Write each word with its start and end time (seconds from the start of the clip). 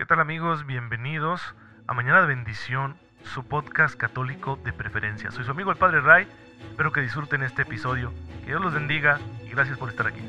¿Qué 0.00 0.06
tal 0.06 0.18
amigos? 0.18 0.64
Bienvenidos 0.66 1.42
a 1.86 1.92
Mañana 1.92 2.22
de 2.22 2.28
Bendición, 2.28 2.96
su 3.34 3.44
podcast 3.44 3.96
católico 3.96 4.58
de 4.64 4.72
preferencia. 4.72 5.30
Soy 5.30 5.44
su 5.44 5.50
amigo 5.50 5.70
el 5.70 5.76
Padre 5.76 6.00
Ray, 6.00 6.26
espero 6.70 6.90
que 6.90 7.02
disfruten 7.02 7.42
este 7.42 7.62
episodio, 7.62 8.10
que 8.40 8.46
Dios 8.46 8.62
los 8.62 8.72
bendiga 8.72 9.20
y 9.46 9.50
gracias 9.50 9.76
por 9.76 9.90
estar 9.90 10.06
aquí. 10.06 10.22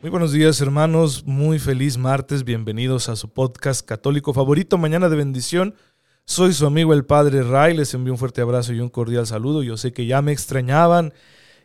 Muy 0.00 0.10
buenos 0.10 0.32
días 0.32 0.60
hermanos, 0.60 1.24
muy 1.24 1.60
feliz 1.60 1.98
martes, 1.98 2.42
bienvenidos 2.42 3.08
a 3.08 3.14
su 3.14 3.32
podcast 3.32 3.86
católico 3.86 4.34
favorito, 4.34 4.76
Mañana 4.76 5.08
de 5.08 5.14
Bendición. 5.14 5.76
Soy 6.24 6.52
su 6.52 6.66
amigo 6.66 6.94
el 6.94 7.04
Padre 7.04 7.44
Ray, 7.44 7.76
les 7.76 7.94
envío 7.94 8.12
un 8.12 8.18
fuerte 8.18 8.40
abrazo 8.40 8.72
y 8.72 8.80
un 8.80 8.88
cordial 8.88 9.28
saludo. 9.28 9.62
Yo 9.62 9.76
sé 9.76 9.92
que 9.92 10.06
ya 10.06 10.20
me 10.20 10.32
extrañaban. 10.32 11.12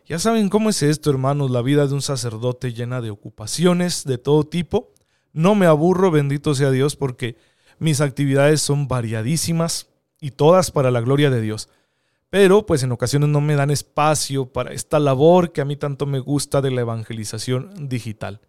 Ya 0.08 0.18
saben 0.18 0.48
cómo 0.48 0.70
es 0.70 0.82
esto, 0.82 1.10
hermanos, 1.10 1.50
la 1.50 1.60
vida 1.60 1.86
de 1.86 1.92
un 1.92 2.00
sacerdote 2.00 2.72
llena 2.72 3.02
de 3.02 3.10
ocupaciones 3.10 4.04
de 4.04 4.16
todo 4.16 4.42
tipo. 4.44 4.94
No 5.34 5.54
me 5.54 5.66
aburro, 5.66 6.10
bendito 6.10 6.54
sea 6.54 6.70
Dios, 6.70 6.96
porque 6.96 7.36
mis 7.78 8.00
actividades 8.00 8.62
son 8.62 8.88
variadísimas 8.88 9.90
y 10.18 10.30
todas 10.30 10.70
para 10.70 10.90
la 10.90 11.02
gloria 11.02 11.28
de 11.28 11.42
Dios. 11.42 11.68
Pero 12.30 12.64
pues 12.64 12.82
en 12.82 12.92
ocasiones 12.92 13.28
no 13.28 13.42
me 13.42 13.54
dan 13.54 13.70
espacio 13.70 14.50
para 14.50 14.72
esta 14.72 14.98
labor 14.98 15.52
que 15.52 15.60
a 15.60 15.66
mí 15.66 15.76
tanto 15.76 16.06
me 16.06 16.20
gusta 16.20 16.62
de 16.62 16.70
la 16.70 16.80
evangelización 16.80 17.88
digital. 17.90 18.40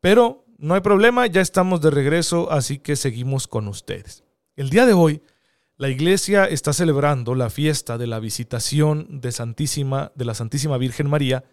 Pero 0.00 0.46
no 0.56 0.72
hay 0.72 0.80
problema, 0.80 1.26
ya 1.26 1.42
estamos 1.42 1.82
de 1.82 1.90
regreso, 1.90 2.50
así 2.50 2.78
que 2.78 2.96
seguimos 2.96 3.46
con 3.46 3.68
ustedes. 3.68 4.24
El 4.56 4.70
día 4.70 4.86
de 4.86 4.94
hoy 4.94 5.20
la 5.84 5.90
iglesia 5.90 6.46
está 6.46 6.72
celebrando 6.72 7.34
la 7.34 7.50
fiesta 7.50 7.98
de 7.98 8.06
la 8.06 8.18
visitación 8.18 9.20
de, 9.20 9.30
Santísima, 9.32 10.12
de 10.14 10.24
la 10.24 10.32
Santísima 10.32 10.78
Virgen 10.78 11.10
María 11.10 11.44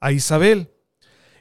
a 0.00 0.10
Isabel. 0.10 0.72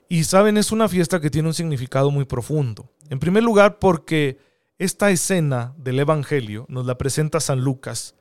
Y 0.10 0.26
saben, 0.26 0.56
es 0.58 0.72
una 0.72 0.88
fiesta 0.88 1.20
que 1.20 1.32
tiene 1.32 1.48
un 1.48 1.56
significado 1.56 2.12
muy 2.12 2.26
profundo. 2.26 2.94
En 3.10 3.18
primer 3.18 3.42
lugar, 3.42 3.80
porque 3.80 4.38
esta 4.78 5.10
escena 5.10 5.74
del 5.80 6.00
Evangelio 6.00 6.68
nos 6.70 6.86
la 6.86 7.00
presenta 7.00 7.40
San 7.40 7.62
Lucas 7.62 8.14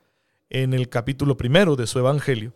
en 0.49 0.73
el 0.73 0.89
capítulo 0.89 1.37
primero 1.37 1.75
de 1.75 1.85
su 1.85 1.99
Evangelio. 1.99 2.51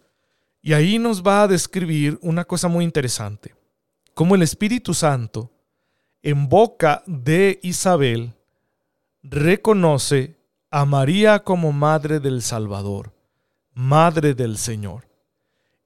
Y 0.64 0.74
ahí 0.74 0.98
nos 0.98 1.22
va 1.22 1.44
a 1.44 1.48
describir 1.48 2.18
una 2.24 2.46
cosa 2.46 2.68
muy 2.68 2.84
interesante, 2.84 3.54
cómo 4.16 4.34
el 4.34 4.42
Espíritu 4.42 4.96
Santo 4.96 5.52
en 6.24 6.50
boca 6.50 7.04
de 7.06 7.60
Isabel 7.62 8.34
reconoce 9.22 10.39
a 10.72 10.86
María 10.86 11.40
como 11.40 11.72
Madre 11.72 12.20
del 12.20 12.42
Salvador, 12.42 13.14
Madre 13.74 14.36
del 14.36 14.58
Señor. 14.58 15.08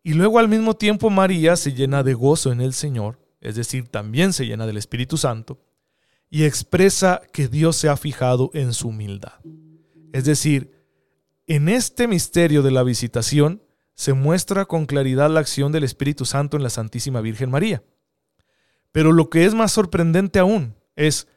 Y 0.03 0.13
luego 0.13 0.39
al 0.39 0.49
mismo 0.49 0.75
tiempo 0.75 1.09
María 1.09 1.55
se 1.55 1.73
llena 1.73 2.03
de 2.03 2.13
gozo 2.13 2.51
en 2.51 2.59
el 2.59 2.73
Señor, 2.73 3.19
es 3.39 3.55
decir, 3.55 3.87
también 3.87 4.33
se 4.33 4.45
llena 4.45 4.65
del 4.65 4.77
Espíritu 4.77 5.15
Santo, 5.17 5.59
y 6.29 6.43
expresa 6.43 7.21
que 7.31 7.47
Dios 7.47 7.77
se 7.77 7.87
ha 7.87 7.95
fijado 7.95 8.49
en 8.53 8.73
su 8.73 8.89
humildad. 8.89 9.39
Es 10.11 10.25
decir, 10.25 10.71
en 11.47 11.69
este 11.69 12.07
misterio 12.07 12.61
de 12.61 12.71
la 12.71 12.83
visitación 12.83 13.61
se 13.95 14.13
muestra 14.13 14.65
con 14.65 14.85
claridad 14.85 15.29
la 15.29 15.39
acción 15.39 15.71
del 15.71 15.83
Espíritu 15.83 16.25
Santo 16.25 16.57
en 16.57 16.63
la 16.63 16.69
Santísima 16.69 17.21
Virgen 17.21 17.51
María. 17.51 17.83
Pero 18.91 19.11
lo 19.11 19.29
que 19.29 19.45
es 19.45 19.53
más 19.53 19.71
sorprendente 19.71 20.39
aún 20.39 20.75
es 20.95 21.27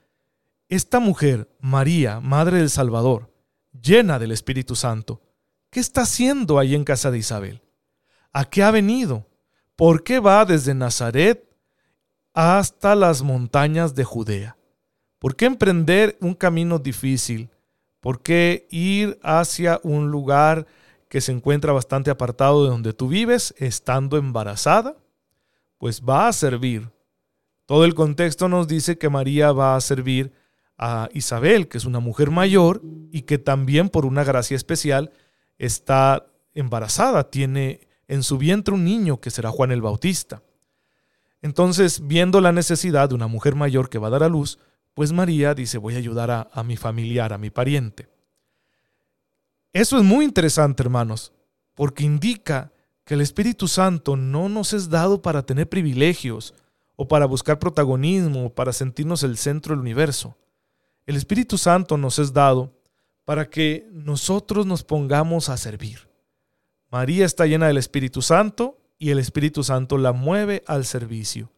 esta 0.68 0.98
mujer, 0.98 1.48
María, 1.60 2.20
Madre 2.20 2.58
del 2.58 2.70
Salvador, 2.70 3.35
llena 3.82 4.18
del 4.18 4.32
Espíritu 4.32 4.74
Santo, 4.74 5.22
¿qué 5.70 5.80
está 5.80 6.02
haciendo 6.02 6.58
ahí 6.58 6.74
en 6.74 6.84
casa 6.84 7.10
de 7.10 7.18
Isabel? 7.18 7.62
¿A 8.32 8.44
qué 8.44 8.62
ha 8.62 8.70
venido? 8.70 9.26
¿Por 9.76 10.04
qué 10.04 10.20
va 10.20 10.44
desde 10.44 10.74
Nazaret 10.74 11.48
hasta 12.32 12.94
las 12.94 13.22
montañas 13.22 13.94
de 13.94 14.04
Judea? 14.04 14.56
¿Por 15.18 15.36
qué 15.36 15.46
emprender 15.46 16.16
un 16.20 16.34
camino 16.34 16.78
difícil? 16.78 17.50
¿Por 18.00 18.22
qué 18.22 18.66
ir 18.70 19.18
hacia 19.22 19.80
un 19.82 20.10
lugar 20.10 20.66
que 21.08 21.20
se 21.20 21.32
encuentra 21.32 21.72
bastante 21.72 22.10
apartado 22.10 22.64
de 22.64 22.70
donde 22.70 22.92
tú 22.92 23.08
vives, 23.08 23.54
estando 23.58 24.16
embarazada? 24.16 24.96
Pues 25.78 26.02
va 26.02 26.28
a 26.28 26.32
servir. 26.32 26.90
Todo 27.64 27.84
el 27.84 27.94
contexto 27.94 28.48
nos 28.48 28.68
dice 28.68 28.98
que 28.98 29.08
María 29.08 29.52
va 29.52 29.76
a 29.76 29.80
servir 29.80 30.32
a 30.78 31.08
Isabel, 31.12 31.68
que 31.68 31.78
es 31.78 31.84
una 31.84 32.00
mujer 32.00 32.30
mayor 32.30 32.82
y 33.10 33.22
que 33.22 33.38
también 33.38 33.88
por 33.88 34.04
una 34.04 34.24
gracia 34.24 34.56
especial 34.56 35.10
está 35.58 36.26
embarazada, 36.54 37.30
tiene 37.30 37.88
en 38.08 38.22
su 38.22 38.38
vientre 38.38 38.74
un 38.74 38.84
niño 38.84 39.20
que 39.20 39.30
será 39.30 39.50
Juan 39.50 39.72
el 39.72 39.82
Bautista. 39.82 40.42
Entonces, 41.42 42.06
viendo 42.06 42.40
la 42.40 42.52
necesidad 42.52 43.08
de 43.08 43.14
una 43.14 43.26
mujer 43.26 43.54
mayor 43.54 43.88
que 43.88 43.98
va 43.98 44.08
a 44.08 44.10
dar 44.10 44.22
a 44.22 44.28
luz, 44.28 44.58
pues 44.94 45.12
María 45.12 45.54
dice, 45.54 45.78
voy 45.78 45.94
a 45.94 45.98
ayudar 45.98 46.30
a, 46.30 46.48
a 46.52 46.62
mi 46.62 46.76
familiar, 46.76 47.32
a 47.32 47.38
mi 47.38 47.50
pariente. 47.50 48.08
Eso 49.72 49.98
es 49.98 50.04
muy 50.04 50.24
interesante, 50.24 50.82
hermanos, 50.82 51.32
porque 51.74 52.04
indica 52.04 52.72
que 53.04 53.14
el 53.14 53.20
Espíritu 53.20 53.68
Santo 53.68 54.16
no 54.16 54.48
nos 54.48 54.72
es 54.72 54.88
dado 54.88 55.22
para 55.22 55.44
tener 55.44 55.68
privilegios 55.68 56.54
o 56.96 57.06
para 57.06 57.26
buscar 57.26 57.58
protagonismo 57.58 58.46
o 58.46 58.54
para 58.54 58.72
sentirnos 58.72 59.22
el 59.22 59.36
centro 59.36 59.74
del 59.74 59.80
universo. 59.80 60.36
El 61.06 61.14
Espíritu 61.14 61.56
Santo 61.56 61.96
nos 61.96 62.18
es 62.18 62.32
dado 62.32 62.72
para 63.24 63.48
que 63.48 63.88
nosotros 63.92 64.66
nos 64.66 64.82
pongamos 64.82 65.48
a 65.48 65.56
servir. 65.56 66.08
María 66.90 67.24
está 67.24 67.46
llena 67.46 67.68
del 67.68 67.76
Espíritu 67.76 68.22
Santo 68.22 68.78
y 68.98 69.10
el 69.10 69.20
Espíritu 69.20 69.62
Santo 69.62 69.98
la 69.98 70.12
mueve 70.12 70.64
al 70.66 70.84
servicio. 70.84 71.52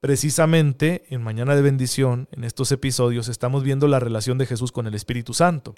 Precisamente 0.00 1.04
en 1.08 1.22
Mañana 1.22 1.54
de 1.54 1.62
Bendición, 1.62 2.28
en 2.32 2.42
estos 2.42 2.72
episodios, 2.72 3.28
estamos 3.28 3.62
viendo 3.62 3.86
la 3.86 4.00
relación 4.00 4.38
de 4.38 4.46
Jesús 4.46 4.72
con 4.72 4.86
el 4.86 4.94
Espíritu 4.94 5.34
Santo. 5.34 5.74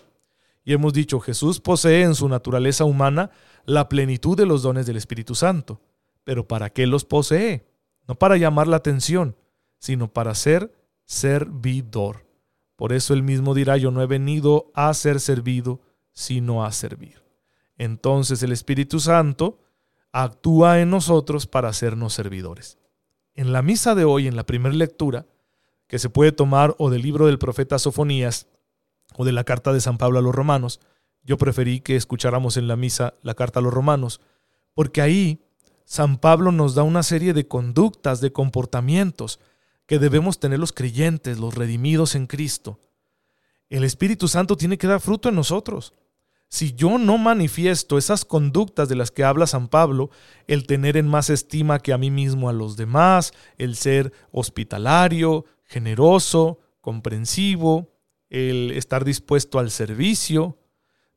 Y 0.65 0.73
hemos 0.73 0.93
dicho, 0.95 1.21
Jesús 1.21 1.61
posee 1.61 2.03
en 2.03 2.15
su 2.15 2.29
naturaleza 2.29 2.85
humana 2.85 3.31
la 3.67 3.89
plenitud 3.89 4.37
de 4.37 4.47
los 4.47 4.63
dones 4.63 4.87
del 4.87 4.97
Espíritu 4.97 5.35
Santo. 5.35 5.81
Pero 6.25 6.49
¿para 6.49 6.71
qué 6.71 6.87
los 6.87 7.05
posee? 7.05 7.69
No 8.09 8.17
para 8.17 8.37
llamar 8.37 8.67
la 8.67 8.77
atención, 8.77 9.37
sino 9.79 10.13
para 10.13 10.35
ser 10.35 10.73
servidor. 11.05 12.26
Por 12.77 12.93
eso 12.93 13.15
él 13.15 13.23
mismo 13.23 13.55
dirá, 13.55 13.77
yo 13.77 13.91
no 13.91 14.03
he 14.03 14.07
venido 14.07 14.71
a 14.75 14.93
ser 14.95 15.21
servido, 15.21 15.81
sino 16.13 16.65
a 16.65 16.73
servir. 16.73 17.23
Entonces 17.79 18.43
el 18.43 18.53
Espíritu 18.53 19.01
Santo 19.01 19.59
actúa 20.13 20.81
en 20.81 20.91
nosotros 20.91 21.47
para 21.47 21.69
hacernos 21.69 22.15
servidores. 22.15 22.79
En 23.35 23.53
la 23.53 23.63
misa 23.63 23.95
de 23.95 24.05
hoy, 24.05 24.27
en 24.27 24.37
la 24.37 24.47
primera 24.47 24.75
lectura, 24.75 25.27
que 25.87 25.99
se 25.99 26.11
puede 26.11 26.33
tomar 26.33 26.75
o 26.79 26.91
del 26.91 27.03
libro 27.03 27.27
del 27.27 27.39
profeta 27.39 27.79
Sofonías 27.79 28.47
o 29.15 29.25
de 29.25 29.33
la 29.33 29.45
carta 29.45 29.73
de 29.73 29.81
San 29.81 29.99
Pablo 29.99 30.19
a 30.19 30.23
los 30.23 30.35
romanos, 30.35 30.81
yo 31.23 31.37
preferí 31.37 31.81
que 31.81 31.97
escucháramos 31.97 32.57
en 32.57 32.69
la 32.69 32.77
misa 32.77 33.15
la 33.23 33.35
carta 33.35 33.61
a 33.61 33.63
los 33.63 33.75
romanos, 33.75 34.21
porque 34.75 35.01
ahí 35.03 35.45
San 35.85 36.19
Pablo 36.19 36.51
nos 36.51 36.75
da 36.75 36.83
una 36.83 37.03
serie 37.03 37.33
de 37.33 37.47
conductas, 37.47 38.21
de 38.21 38.33
comportamientos 38.33 39.39
que 39.87 39.99
debemos 39.99 40.39
tener 40.39 40.59
los 40.59 40.73
creyentes, 40.73 41.39
los 41.39 41.55
redimidos 41.55 42.15
en 42.15 42.27
Cristo. 42.27 42.81
El 43.69 43.85
Espíritu 43.85 44.29
Santo 44.29 44.57
tiene 44.57 44.79
que 44.79 44.87
dar 44.87 45.01
fruto 45.01 45.29
en 45.29 45.35
nosotros. 45.35 45.95
Si 46.49 46.75
yo 46.75 46.99
no 46.99 47.19
manifiesto 47.19 47.99
esas 47.99 48.25
conductas 48.25 48.89
de 48.89 48.95
las 48.95 49.11
que 49.11 49.25
habla 49.25 49.47
San 49.47 49.69
Pablo, 49.69 50.11
el 50.47 50.67
tener 50.67 50.97
en 50.97 51.09
más 51.09 51.29
estima 51.29 51.81
que 51.81 51.93
a 51.93 51.99
mí 51.99 52.11
mismo 52.11 52.49
a 52.49 52.53
los 52.53 52.77
demás, 52.77 53.33
el 53.59 53.75
ser 53.75 54.13
hospitalario, 54.31 55.45
generoso, 55.65 56.61
comprensivo, 56.81 57.93
el 58.31 58.71
estar 58.73 59.05
dispuesto 59.05 59.59
al 59.59 59.73
servicio, 59.73 60.59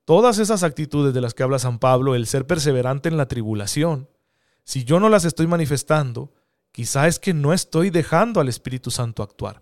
todas 0.05 0.39
esas 0.39 0.63
actitudes 0.63 1.13
de 1.13 1.21
las 1.21 1.35
que 1.35 1.43
habla 1.43 1.59
San 1.59 1.77
Pablo, 1.77 2.15
el 2.15 2.25
ser 2.25 2.47
perseverante 2.47 3.09
en 3.09 3.17
la 3.17 3.27
tribulación, 3.27 4.09
si 4.63 4.83
yo 4.83 4.99
no 4.99 5.09
las 5.09 5.25
estoy 5.25 5.45
manifestando, 5.45 6.33
quizá 6.79 7.07
es 7.07 7.19
que 7.19 7.33
no 7.33 7.51
estoy 7.51 7.89
dejando 7.89 8.39
al 8.39 8.47
Espíritu 8.47 8.89
Santo 8.89 9.21
actuar. 9.21 9.61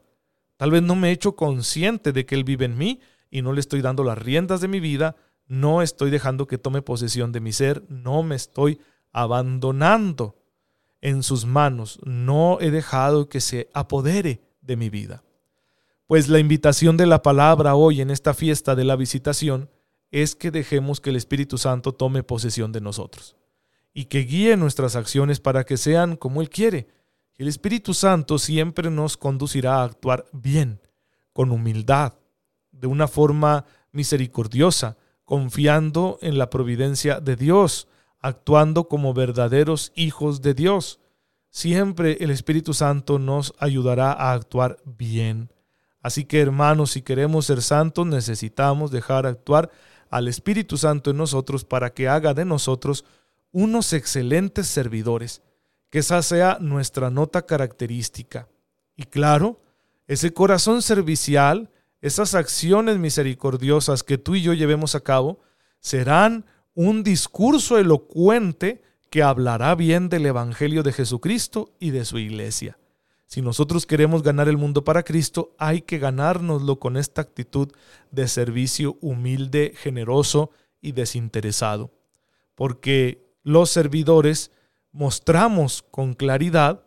Tal 0.56 0.70
vez 0.70 0.84
no 0.84 0.96
me 0.96 1.10
he 1.10 1.12
hecho 1.12 1.36
consciente 1.36 2.14
de 2.14 2.28
que 2.28 2.36
Él 2.36 2.44
vive 2.44 2.66
en 2.66 2.78
mí 2.78 3.02
y 3.32 3.42
no 3.42 3.54
le 3.54 3.60
estoy 3.60 3.82
dando 3.82 4.04
las 4.04 4.20
riendas 4.20 4.62
de 4.62 4.68
mi 4.68 4.80
vida 4.80 5.16
no 5.48 5.82
estoy 5.82 6.10
dejando 6.10 6.48
que 6.48 6.58
tome 6.58 6.82
posesión 6.82 7.32
de 7.32 7.40
mi 7.40 7.54
ser, 7.54 7.84
no 7.90 8.22
me 8.22 8.36
estoy 8.36 8.80
abandonando 9.12 10.36
en 11.02 11.24
sus 11.24 11.46
manos, 11.46 12.00
no 12.04 12.58
he 12.60 12.70
dejado 12.70 13.30
que 13.30 13.42
se 13.42 13.70
apodere 13.74 14.42
de 14.62 14.76
mi 14.76 14.90
vida. 14.90 15.24
Pues 16.06 16.28
la 16.28 16.40
invitación 16.40 16.98
de 16.98 17.06
la 17.06 17.22
palabra 17.22 17.76
hoy 17.76 18.02
en 18.02 18.12
esta 18.12 18.34
fiesta 18.34 18.76
de 18.76 18.84
la 18.84 18.96
visitación 18.96 19.70
es 20.12 20.36
que 20.36 20.52
dejemos 20.52 21.02
que 21.02 21.10
el 21.10 21.16
Espíritu 21.16 21.58
Santo 21.58 21.94
tome 21.94 22.24
posesión 22.24 22.72
de 22.72 22.82
nosotros 22.82 23.36
y 23.94 24.06
que 24.06 24.20
guíe 24.20 24.58
nuestras 24.58 24.96
acciones 24.96 25.40
para 25.40 25.66
que 25.66 25.78
sean 25.78 26.18
como 26.18 26.42
Él 26.42 26.50
quiere. 26.50 26.88
El 27.38 27.48
Espíritu 27.48 27.94
Santo 27.94 28.40
siempre 28.40 28.90
nos 28.90 29.16
conducirá 29.16 29.76
a 29.76 29.84
actuar 29.84 30.26
bien, 30.34 30.82
con 31.34 31.52
humildad, 31.52 32.14
de 32.72 32.88
una 32.88 33.08
forma 33.08 33.66
misericordiosa, 33.92 34.98
confiando 35.24 36.18
en 36.22 36.40
la 36.40 36.50
providencia 36.50 37.20
de 37.20 37.36
Dios, 37.36 37.88
actuando 38.20 38.88
como 38.88 39.14
verdaderos 39.14 39.92
hijos 39.96 40.42
de 40.42 40.54
Dios. 40.54 41.00
siempre 41.50 42.18
el 42.20 42.30
Espíritu 42.30 42.74
Santo 42.74 43.20
nos 43.20 43.54
ayudará 43.58 44.12
a 44.12 44.34
actuar 44.34 44.78
bien. 44.86 45.52
Así 46.02 46.26
que 46.26 46.40
hermanos, 46.40 46.92
si 46.92 47.02
queremos 47.02 47.46
ser 47.46 47.62
santos, 47.62 48.06
necesitamos 48.06 48.92
dejar 48.92 49.26
actuar 49.26 49.72
al 50.10 50.28
Espíritu 50.28 50.78
Santo 50.78 51.12
en 51.12 51.18
nosotros 51.18 51.66
para 51.66 51.92
que 51.92 52.08
haga 52.08 52.34
de 52.34 52.46
nosotros 52.46 53.06
unos 53.52 53.94
excelentes 53.94 54.68
servidores, 54.68 55.42
que 55.90 56.00
esa 56.00 56.22
sea 56.22 56.58
nuestra 56.60 57.10
nota 57.10 57.46
característica. 57.46 58.48
Y 58.96 59.04
claro, 59.04 59.62
ese 60.08 60.34
corazón 60.34 60.82
servicial, 60.82 61.70
esas 62.02 62.36
acciones 62.36 62.98
misericordiosas 62.98 64.04
que 64.04 64.18
tú 64.18 64.36
y 64.36 64.42
yo 64.42 64.54
llevemos 64.54 64.96
a 64.96 65.02
cabo, 65.02 65.40
serán 65.80 66.46
un 66.74 67.04
discurso 67.04 67.78
elocuente 67.78 68.82
que 69.10 69.24
hablará 69.24 69.76
bien 69.76 70.10
del 70.10 70.26
Evangelio 70.26 70.84
de 70.84 70.94
Jesucristo 70.94 71.74
y 71.80 71.92
de 71.92 72.06
su 72.06 72.18
iglesia. 72.18 72.78
Si 73.26 73.42
nosotros 73.42 73.86
queremos 73.86 74.24
ganar 74.24 74.48
el 74.48 74.58
mundo 74.58 74.84
para 74.86 75.04
Cristo, 75.04 75.54
hay 75.58 75.82
que 75.82 76.00
ganárnoslo 76.00 76.80
con 76.80 76.96
esta 76.96 77.22
actitud 77.22 77.72
de 78.12 78.28
servicio 78.28 78.98
humilde, 79.02 79.74
generoso 79.76 80.52
y 80.82 80.94
desinteresado. 80.94 81.92
Porque 82.56 83.28
los 83.44 83.70
servidores 83.70 84.52
mostramos 84.98 85.86
con 85.92 86.16
claridad 86.16 86.84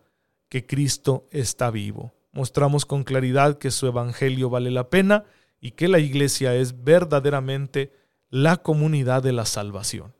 que 0.48 0.66
Cristo 0.66 1.28
está 1.30 1.70
vivo. 1.70 2.12
Mostramos 2.32 2.84
con 2.84 3.04
claridad 3.04 3.58
que 3.58 3.70
su 3.70 3.86
Evangelio 3.86 4.50
vale 4.50 4.72
la 4.72 4.90
pena 4.90 5.24
y 5.60 5.72
que 5.72 5.86
la 5.86 6.00
iglesia 6.00 6.56
es 6.56 6.82
verdaderamente 6.82 7.92
la 8.28 8.56
comunidad 8.56 9.22
de 9.22 9.32
la 9.32 9.46
salvación. 9.46 10.12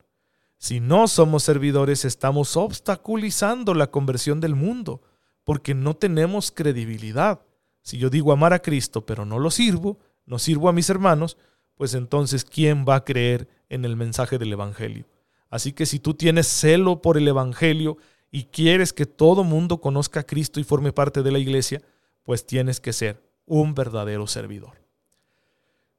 Si 0.57 0.79
no 0.79 1.09
somos 1.09 1.43
servidores, 1.43 2.05
estamos 2.05 2.57
obstaculizando 2.57 3.75
la 3.75 3.91
conversión 3.91 4.41
del 4.41 4.55
mundo, 4.55 5.03
porque 5.43 5.75
no 5.75 5.95
tenemos 5.95 6.53
credibilidad. 6.53 7.41
Si 7.83 7.99
yo 7.99 8.09
digo 8.09 8.31
amar 8.31 8.53
a 8.53 8.63
Cristo, 8.63 9.05
pero 9.05 9.25
no 9.25 9.41
lo 9.41 9.51
sirvo, 9.51 9.99
no 10.27 10.39
sirvo 10.39 10.69
a 10.69 10.73
mis 10.73 10.91
hermanos, 10.91 11.37
pues 11.75 11.95
entonces, 11.95 12.45
¿quién 12.45 12.85
va 12.89 12.97
a 12.97 13.05
creer 13.05 13.49
en 13.69 13.85
el 13.85 13.97
mensaje 13.97 14.39
del 14.39 14.53
Evangelio? 14.53 15.07
Así 15.51 15.73
que 15.73 15.85
si 15.85 15.99
tú 15.99 16.15
tienes 16.15 16.47
celo 16.47 17.03
por 17.03 17.19
el 17.19 17.27
Evangelio 17.29 17.99
y 18.31 18.45
quieres 18.45 18.93
que 18.93 19.05
todo 19.05 19.45
mundo 19.45 19.81
conozca 19.81 20.21
a 20.21 20.27
Cristo 20.27 20.61
y 20.61 20.65
forme 20.65 20.93
parte 20.93 21.23
de 21.23 21.33
la 21.33 21.41
iglesia, 21.41 21.83
pues 22.23 22.47
tienes 22.47 22.81
que 22.81 22.93
ser 22.93 23.21
un 23.47 23.75
verdadero 23.75 24.29
servidor. 24.29 24.81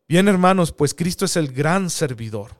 Bien 0.07 0.27
hermanos, 0.27 0.71
pues 0.71 0.93
Cristo 0.93 1.25
es 1.25 1.35
el 1.35 1.51
gran 1.51 1.89
servidor. 1.89 2.51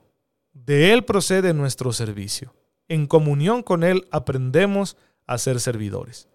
De 0.53 0.91
Él 0.91 1.05
procede 1.05 1.53
nuestro 1.53 1.93
servicio. 1.93 2.53
En 2.89 3.07
comunión 3.07 3.63
con 3.63 3.83
Él 3.83 4.07
aprendemos 4.11 4.97
a 5.25 5.37
ser 5.37 5.61
servidores. 5.61 6.27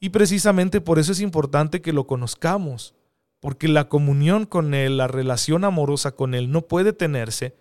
Y 0.00 0.10
precisamente 0.10 0.80
por 0.80 0.98
eso 0.98 1.12
es 1.12 1.20
importante 1.20 1.80
que 1.80 1.92
lo 1.92 2.06
conozcamos, 2.06 2.94
porque 3.38 3.68
la 3.68 3.88
comunión 3.88 4.46
con 4.46 4.74
Él, 4.74 4.96
la 4.96 5.06
relación 5.06 5.64
amorosa 5.64 6.12
con 6.12 6.34
Él 6.34 6.50
no 6.50 6.62
puede 6.62 6.92
tenerse 6.92 7.54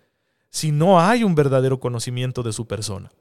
si 0.55 0.71
no 0.71 1.01
hay 1.01 1.25
un 1.25 1.35
verdadero 1.35 1.81
conocimiento 1.81 2.41
de 2.41 2.53
su 2.53 2.65
persona. 2.65 3.11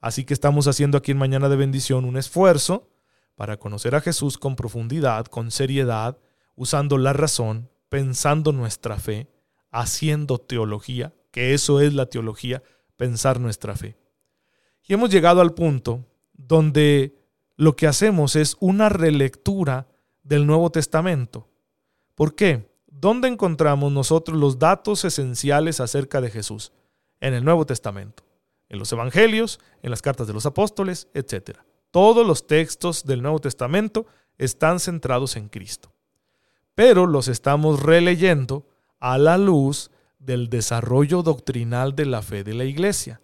Así 0.00 0.24
que 0.24 0.34
estamos 0.34 0.66
haciendo 0.66 0.98
aquí 0.98 1.12
en 1.12 1.16
Mañana 1.16 1.48
de 1.48 1.54
Bendición 1.54 2.04
un 2.04 2.16
esfuerzo 2.16 2.90
para 3.36 3.56
conocer 3.56 3.94
a 3.94 4.00
Jesús 4.00 4.36
con 4.36 4.56
profundidad, 4.56 5.26
con 5.26 5.52
seriedad, 5.52 6.18
usando 6.56 6.98
la 6.98 7.12
razón, 7.12 7.70
pensando 7.88 8.50
nuestra 8.50 8.98
fe, 8.98 9.30
haciendo 9.70 10.38
teología, 10.38 11.14
que 11.30 11.54
eso 11.54 11.80
es 11.80 11.94
la 11.94 12.06
teología, 12.06 12.64
pensar 12.96 13.38
nuestra 13.38 13.76
fe. 13.76 13.96
Y 14.84 14.94
hemos 14.94 15.10
llegado 15.10 15.40
al 15.40 15.54
punto 15.54 16.04
donde 16.32 17.14
lo 17.54 17.76
que 17.76 17.86
hacemos 17.86 18.34
es 18.34 18.56
una 18.58 18.88
relectura 18.88 19.86
del 20.24 20.48
Nuevo 20.48 20.70
Testamento. 20.70 21.48
¿Por 22.16 22.34
qué? 22.34 22.71
¿Dónde 23.02 23.26
encontramos 23.26 23.90
nosotros 23.90 24.38
los 24.38 24.60
datos 24.60 25.04
esenciales 25.04 25.80
acerca 25.80 26.20
de 26.20 26.30
Jesús? 26.30 26.70
En 27.18 27.34
el 27.34 27.44
Nuevo 27.44 27.66
Testamento, 27.66 28.22
en 28.68 28.78
los 28.78 28.92
Evangelios, 28.92 29.58
en 29.82 29.90
las 29.90 30.02
cartas 30.02 30.28
de 30.28 30.32
los 30.32 30.46
apóstoles, 30.46 31.08
etc. 31.12 31.58
Todos 31.90 32.24
los 32.24 32.46
textos 32.46 33.04
del 33.04 33.20
Nuevo 33.20 33.40
Testamento 33.40 34.06
están 34.38 34.78
centrados 34.78 35.34
en 35.34 35.48
Cristo. 35.48 35.92
Pero 36.76 37.08
los 37.08 37.26
estamos 37.26 37.82
releyendo 37.82 38.68
a 39.00 39.18
la 39.18 39.36
luz 39.36 39.90
del 40.20 40.48
desarrollo 40.48 41.24
doctrinal 41.24 41.96
de 41.96 42.06
la 42.06 42.22
fe 42.22 42.44
de 42.44 42.54
la 42.54 42.66
Iglesia, 42.66 43.20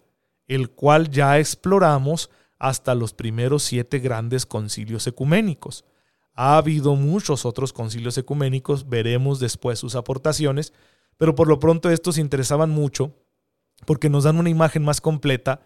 el 0.49 0.71
cual 0.71 1.09
ya 1.09 1.39
exploramos 1.39 2.31
hasta 2.59 2.97
los 2.97 3.15
primeros 3.15 3.63
siete 3.63 4.01
grandes 4.01 4.45
concilios 4.45 5.07
ecuménicos. 5.07 5.85
Ha 6.41 6.57
habido 6.57 6.95
muchos 6.95 7.45
otros 7.45 7.73
concilios 7.73 8.17
ecuménicos, 8.17 8.89
veremos 8.89 9.41
después 9.41 9.81
sus 9.81 9.97
aportaciones, 9.97 10.73
pero 11.17 11.35
por 11.35 11.49
lo 11.49 11.59
pronto 11.59 11.91
estos 11.91 12.17
interesaban 12.17 12.71
mucho 12.71 13.13
porque 13.87 14.09
nos 14.09 14.23
dan 14.23 14.39
una 14.39 14.49
imagen 14.49 14.85
más 14.85 15.01
completa 15.01 15.63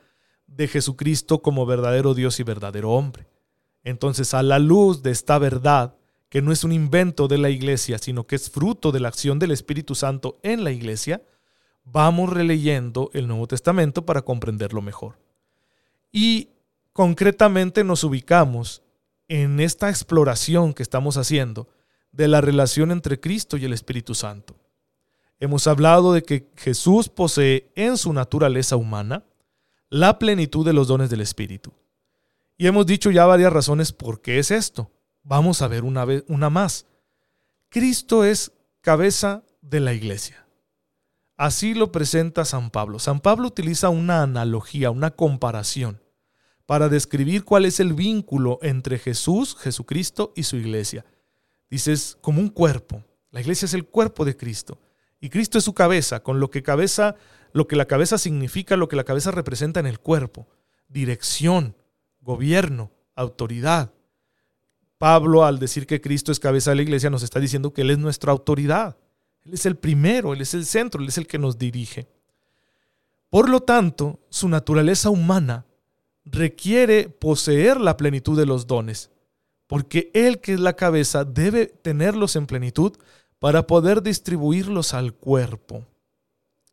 de 0.46 0.68
Jesucristo 0.68 1.42
como 1.42 1.66
verdadero 1.66 2.14
Dios 2.14 2.40
y 2.40 2.42
verdadero 2.42 2.92
hombre. 2.92 3.26
Entonces, 3.84 4.32
a 4.32 4.42
la 4.42 4.58
luz 4.58 5.02
de 5.02 5.10
esta 5.10 5.36
verdad, 5.38 5.94
que 6.30 6.40
no 6.40 6.52
es 6.52 6.64
un 6.64 6.72
invento 6.72 7.28
de 7.28 7.36
la 7.36 7.50
iglesia, 7.50 7.98
sino 7.98 8.26
que 8.26 8.36
es 8.36 8.50
fruto 8.50 8.92
de 8.92 9.00
la 9.00 9.08
acción 9.08 9.38
del 9.38 9.50
Espíritu 9.50 9.94
Santo 9.94 10.40
en 10.42 10.64
la 10.64 10.72
iglesia, 10.72 11.22
vamos 11.84 12.30
releyendo 12.30 13.10
el 13.12 13.28
Nuevo 13.28 13.46
Testamento 13.46 14.06
para 14.06 14.22
comprenderlo 14.22 14.80
mejor. 14.80 15.18
Y 16.10 16.48
concretamente 16.94 17.84
nos 17.84 18.04
ubicamos 18.04 18.82
en 19.40 19.60
esta 19.60 19.88
exploración 19.88 20.74
que 20.74 20.82
estamos 20.82 21.16
haciendo 21.16 21.66
de 22.10 22.28
la 22.28 22.42
relación 22.42 22.90
entre 22.90 23.18
Cristo 23.18 23.56
y 23.56 23.64
el 23.64 23.72
Espíritu 23.72 24.14
Santo. 24.14 24.60
Hemos 25.40 25.66
hablado 25.66 26.12
de 26.12 26.22
que 26.22 26.50
Jesús 26.54 27.08
posee 27.08 27.72
en 27.74 27.96
su 27.96 28.12
naturaleza 28.12 28.76
humana 28.76 29.24
la 29.88 30.18
plenitud 30.18 30.66
de 30.66 30.74
los 30.74 30.86
dones 30.86 31.08
del 31.08 31.22
Espíritu. 31.22 31.72
Y 32.58 32.66
hemos 32.66 32.84
dicho 32.84 33.10
ya 33.10 33.24
varias 33.24 33.50
razones 33.50 33.92
por 33.92 34.20
qué 34.20 34.38
es 34.38 34.50
esto. 34.50 34.90
Vamos 35.22 35.62
a 35.62 35.68
ver 35.68 35.84
una, 35.84 36.04
vez, 36.04 36.24
una 36.28 36.50
más. 36.50 36.84
Cristo 37.70 38.24
es 38.24 38.52
cabeza 38.82 39.44
de 39.62 39.80
la 39.80 39.94
iglesia. 39.94 40.46
Así 41.38 41.72
lo 41.72 41.90
presenta 41.90 42.44
San 42.44 42.68
Pablo. 42.68 42.98
San 42.98 43.20
Pablo 43.20 43.48
utiliza 43.48 43.88
una 43.88 44.22
analogía, 44.22 44.90
una 44.90 45.12
comparación, 45.12 46.02
para 46.66 46.88
describir 46.88 47.44
cuál 47.44 47.64
es 47.64 47.80
el 47.80 47.94
vínculo 47.94 48.58
entre 48.62 48.98
Jesús, 48.98 49.56
Jesucristo 49.58 50.32
y 50.36 50.44
su 50.44 50.56
iglesia. 50.56 51.04
Dices, 51.70 52.16
como 52.20 52.40
un 52.40 52.48
cuerpo. 52.48 53.04
La 53.30 53.40
iglesia 53.40 53.66
es 53.66 53.74
el 53.74 53.86
cuerpo 53.86 54.24
de 54.24 54.36
Cristo. 54.36 54.78
Y 55.20 55.30
Cristo 55.30 55.58
es 55.58 55.64
su 55.64 55.74
cabeza, 55.74 56.22
con 56.22 56.40
lo 56.40 56.50
que 56.50 56.62
cabeza, 56.62 57.16
lo 57.52 57.66
que 57.66 57.76
la 57.76 57.86
cabeza 57.86 58.18
significa, 58.18 58.76
lo 58.76 58.88
que 58.88 58.96
la 58.96 59.04
cabeza 59.04 59.30
representa 59.30 59.80
en 59.80 59.86
el 59.86 60.00
cuerpo. 60.00 60.48
Dirección, 60.88 61.76
gobierno, 62.20 62.90
autoridad. 63.14 63.92
Pablo, 64.98 65.44
al 65.44 65.58
decir 65.58 65.86
que 65.86 66.00
Cristo 66.00 66.30
es 66.30 66.40
cabeza 66.40 66.70
de 66.70 66.76
la 66.76 66.82
iglesia, 66.82 67.10
nos 67.10 67.22
está 67.22 67.40
diciendo 67.40 67.72
que 67.72 67.82
Él 67.82 67.90
es 67.90 67.98
nuestra 67.98 68.32
autoridad. 68.32 68.96
Él 69.44 69.54
es 69.54 69.66
el 69.66 69.76
primero, 69.76 70.32
Él 70.32 70.40
es 70.40 70.54
el 70.54 70.66
centro, 70.66 71.00
Él 71.00 71.08
es 71.08 71.18
el 71.18 71.26
que 71.26 71.38
nos 71.38 71.58
dirige. 71.58 72.06
Por 73.30 73.48
lo 73.48 73.60
tanto, 73.60 74.20
su 74.28 74.48
naturaleza 74.48 75.10
humana 75.10 75.66
requiere 76.24 77.08
poseer 77.08 77.80
la 77.80 77.96
plenitud 77.96 78.38
de 78.38 78.46
los 78.46 78.66
dones, 78.66 79.10
porque 79.66 80.10
Él 80.14 80.40
que 80.40 80.54
es 80.54 80.60
la 80.60 80.74
cabeza 80.74 81.24
debe 81.24 81.66
tenerlos 81.66 82.36
en 82.36 82.46
plenitud 82.46 82.92
para 83.38 83.66
poder 83.66 84.02
distribuirlos 84.02 84.94
al 84.94 85.14
cuerpo. 85.14 85.86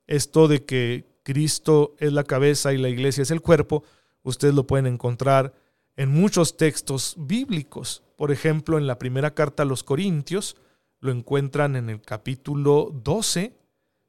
Esto 0.05 0.47
de 0.47 0.65
que 0.65 1.05
Cristo 1.23 1.95
es 1.99 2.13
la 2.13 2.23
cabeza 2.23 2.73
y 2.73 2.77
la 2.77 2.89
iglesia 2.89 3.23
es 3.23 3.31
el 3.31 3.41
cuerpo, 3.41 3.83
ustedes 4.23 4.53
lo 4.53 4.67
pueden 4.67 4.87
encontrar 4.87 5.53
en 5.95 6.09
muchos 6.09 6.57
textos 6.57 7.15
bíblicos. 7.17 8.03
Por 8.15 8.31
ejemplo, 8.31 8.77
en 8.77 8.87
la 8.87 8.99
primera 8.99 9.33
carta 9.33 9.63
a 9.63 9.65
los 9.65 9.83
Corintios, 9.83 10.57
lo 10.99 11.11
encuentran 11.11 11.75
en 11.75 11.89
el 11.89 12.01
capítulo 12.01 12.91
12. 12.93 13.53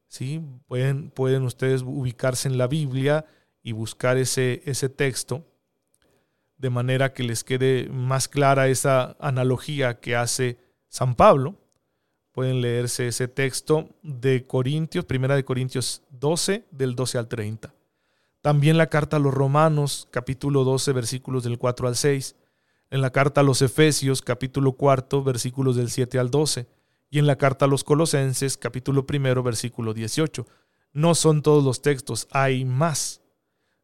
¿sí? 0.07 0.41
Pueden, 0.67 1.09
pueden 1.11 1.43
ustedes 1.43 1.81
ubicarse 1.83 2.47
en 2.47 2.57
la 2.57 2.67
Biblia 2.67 3.25
y 3.63 3.71
buscar 3.71 4.17
ese, 4.17 4.61
ese 4.65 4.89
texto 4.89 5.45
de 6.57 6.69
manera 6.69 7.13
que 7.13 7.23
les 7.23 7.43
quede 7.43 7.89
más 7.89 8.27
clara 8.27 8.67
esa 8.67 9.15
analogía 9.19 9.99
que 9.99 10.15
hace 10.15 10.59
San 10.87 11.15
Pablo. 11.15 11.57
Pueden 12.31 12.61
leerse 12.61 13.07
ese 13.07 13.27
texto 13.27 13.89
de 14.03 14.45
Corintios, 14.45 15.05
primera 15.05 15.35
de 15.35 15.43
Corintios 15.43 16.03
12, 16.11 16.65
del 16.71 16.95
12 16.95 17.17
al 17.17 17.27
30. 17.27 17.73
También 18.41 18.77
la 18.77 18.87
carta 18.87 19.17
a 19.17 19.19
los 19.19 19.33
Romanos, 19.33 20.07
capítulo 20.11 20.63
12, 20.63 20.93
versículos 20.93 21.43
del 21.43 21.57
4 21.57 21.87
al 21.87 21.95
6 21.95 22.35
en 22.91 23.01
la 23.01 23.09
carta 23.09 23.41
a 23.41 23.43
los 23.43 23.61
Efesios 23.61 24.21
capítulo 24.21 24.73
cuarto 24.73 25.23
versículos 25.23 25.77
del 25.77 25.89
7 25.89 26.19
al 26.19 26.29
12 26.29 26.67
y 27.09 27.19
en 27.19 27.25
la 27.25 27.37
carta 27.37 27.65
a 27.65 27.67
los 27.67 27.83
Colosenses 27.83 28.57
capítulo 28.57 29.07
primero 29.07 29.41
versículo 29.41 29.93
18. 29.93 30.45
No 30.93 31.15
son 31.15 31.41
todos 31.41 31.63
los 31.63 31.81
textos, 31.81 32.27
hay 32.31 32.65
más. 32.65 33.21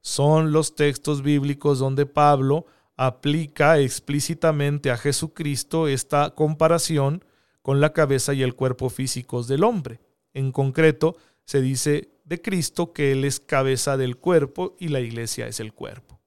Son 0.08 0.54
los 0.54 0.74
textos 0.74 1.22
bíblicos 1.22 1.80
donde 1.80 2.06
Pablo 2.06 2.66
aplica 2.96 3.78
explícitamente 3.78 4.90
a 4.90 4.96
Jesucristo 4.96 5.90
esta 5.90 6.30
comparación 6.30 7.26
con 7.62 7.82
la 7.82 7.92
cabeza 7.92 8.34
y 8.34 8.42
el 8.42 8.56
cuerpo 8.56 8.90
físicos 8.90 9.50
del 9.50 9.66
hombre. 9.66 10.00
En 10.34 10.54
concreto, 10.54 11.18
se 11.44 11.60
dice 11.60 12.10
de 12.24 12.42
Cristo 12.42 12.94
que 12.94 13.12
Él 13.12 13.26
es 13.26 13.42
cabeza 13.42 13.98
del 13.98 14.16
cuerpo 14.16 14.78
y 14.80 14.88
la 14.88 15.02
iglesia 15.02 15.46
es 15.46 15.60
el 15.60 15.74
cuerpo. 15.74 16.22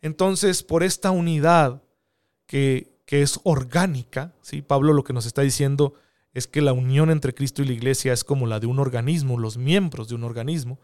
Entonces, 0.00 0.62
por 0.62 0.82
esta 0.82 1.10
unidad 1.10 1.82
que, 2.46 2.96
que 3.04 3.20
es 3.20 3.38
orgánica, 3.44 4.32
¿sí? 4.40 4.62
Pablo 4.62 4.94
lo 4.94 5.04
que 5.04 5.12
nos 5.12 5.26
está 5.26 5.42
diciendo 5.42 5.92
es 6.32 6.46
que 6.46 6.62
la 6.62 6.72
unión 6.72 7.10
entre 7.10 7.34
Cristo 7.34 7.60
y 7.60 7.66
la 7.66 7.74
iglesia 7.74 8.14
es 8.14 8.24
como 8.24 8.46
la 8.46 8.58
de 8.58 8.68
un 8.68 8.78
organismo, 8.78 9.38
los 9.38 9.58
miembros 9.58 10.08
de 10.08 10.14
un 10.14 10.24
organismo. 10.24 10.80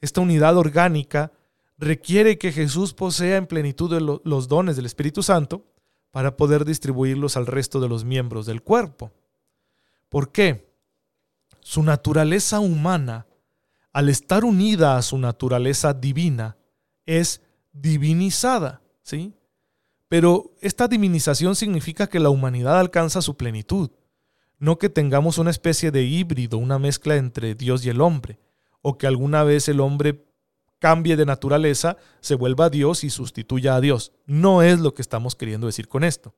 Esta 0.00 0.20
unidad 0.20 0.56
orgánica 0.56 1.32
requiere 1.78 2.38
que 2.38 2.52
Jesús 2.52 2.94
posea 2.94 3.36
en 3.36 3.46
plenitud 3.46 4.20
los 4.24 4.48
dones 4.48 4.76
del 4.76 4.86
Espíritu 4.86 5.22
Santo 5.22 5.64
para 6.10 6.36
poder 6.36 6.64
distribuirlos 6.64 7.36
al 7.36 7.46
resto 7.46 7.80
de 7.80 7.88
los 7.88 8.04
miembros 8.04 8.46
del 8.46 8.62
cuerpo. 8.62 9.12
¿Por 10.08 10.32
qué? 10.32 10.72
Su 11.60 11.82
naturaleza 11.82 12.60
humana, 12.60 13.26
al 13.92 14.08
estar 14.08 14.44
unida 14.44 14.96
a 14.96 15.02
su 15.02 15.18
naturaleza 15.18 15.92
divina, 15.92 16.56
es 17.04 17.42
divinizada, 17.72 18.80
¿sí? 19.02 19.34
Pero 20.08 20.54
esta 20.60 20.88
divinización 20.88 21.56
significa 21.56 22.06
que 22.06 22.20
la 22.20 22.30
humanidad 22.30 22.78
alcanza 22.78 23.20
su 23.20 23.36
plenitud, 23.36 23.90
no 24.58 24.78
que 24.78 24.88
tengamos 24.88 25.38
una 25.38 25.50
especie 25.50 25.90
de 25.90 26.04
híbrido, 26.04 26.58
una 26.58 26.78
mezcla 26.78 27.16
entre 27.16 27.54
Dios 27.54 27.84
y 27.84 27.90
el 27.90 28.00
hombre, 28.00 28.38
o 28.80 28.96
que 28.96 29.06
alguna 29.06 29.42
vez 29.42 29.68
el 29.68 29.80
hombre 29.80 30.24
cambie 30.78 31.16
de 31.16 31.26
naturaleza, 31.26 31.96
se 32.20 32.34
vuelva 32.34 32.70
Dios 32.70 33.04
y 33.04 33.10
sustituya 33.10 33.76
a 33.76 33.80
Dios. 33.80 34.12
No 34.26 34.62
es 34.62 34.80
lo 34.80 34.94
que 34.94 35.02
estamos 35.02 35.34
queriendo 35.34 35.66
decir 35.66 35.88
con 35.88 36.04
esto. 36.04 36.34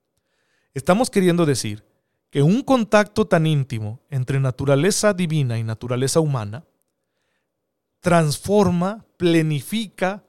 Estamos 0.75 1.11
queriendo 1.11 1.47
decir 1.47 1.85
que 2.31 2.43
un 2.43 2.63
contacto 2.63 3.27
tan 3.27 3.47
íntimo 3.47 4.01
entre 4.11 4.39
naturaleza 4.41 5.13
divina 5.15 5.59
y 5.59 5.65
naturaleza 5.65 6.21
humana 6.21 6.65
transforma, 8.01 9.07
plenifica 9.17 10.25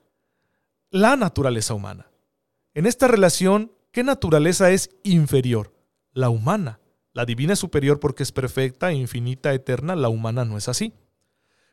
la 0.90 1.16
naturaleza 1.16 1.74
humana. 1.74 2.10
En 2.74 2.86
esta 2.86 3.08
relación, 3.08 3.72
¿qué 3.92 4.04
naturaleza 4.04 4.72
es 4.72 4.90
inferior? 5.04 5.74
La 6.14 6.30
humana. 6.30 6.80
La 7.14 7.26
divina 7.26 7.54
es 7.54 7.60
superior 7.60 8.00
porque 8.00 8.24
es 8.24 8.32
perfecta, 8.32 8.92
infinita, 8.94 9.54
eterna. 9.54 9.96
La 9.96 10.10
humana 10.10 10.46
no 10.46 10.58
es 10.58 10.68
así. 10.68 10.94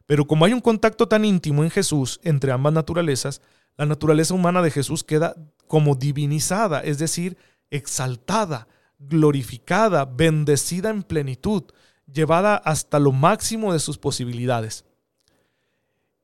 Pero 0.07 0.27
como 0.27 0.45
hay 0.45 0.53
un 0.53 0.61
contacto 0.61 1.09
tan 1.09 1.25
íntimo 1.25 1.65
en 1.65 1.71
Jesús 1.71 2.21
entre 2.23 2.53
ambas 2.53 2.73
naturalezas, 2.73 3.43
la 3.77 3.87
naturaleza 3.87 4.35
humana 4.35 4.63
de 4.63 4.71
Jesús 4.71 5.05
queda 5.05 5.37
como 5.67 5.97
divinizada, 5.97 6.81
es 6.81 6.99
decir, 6.99 7.37
exaltada, 7.71 8.69
glorificada, 8.99 10.05
bendecida 10.05 10.91
en 10.91 11.03
plenitud, 11.03 11.65
llevada 12.11 12.57
hasta 12.57 12.99
lo 13.01 13.13
máximo 13.13 13.73
de 13.73 13.81
sus 13.81 13.99
posibilidades. 13.99 14.85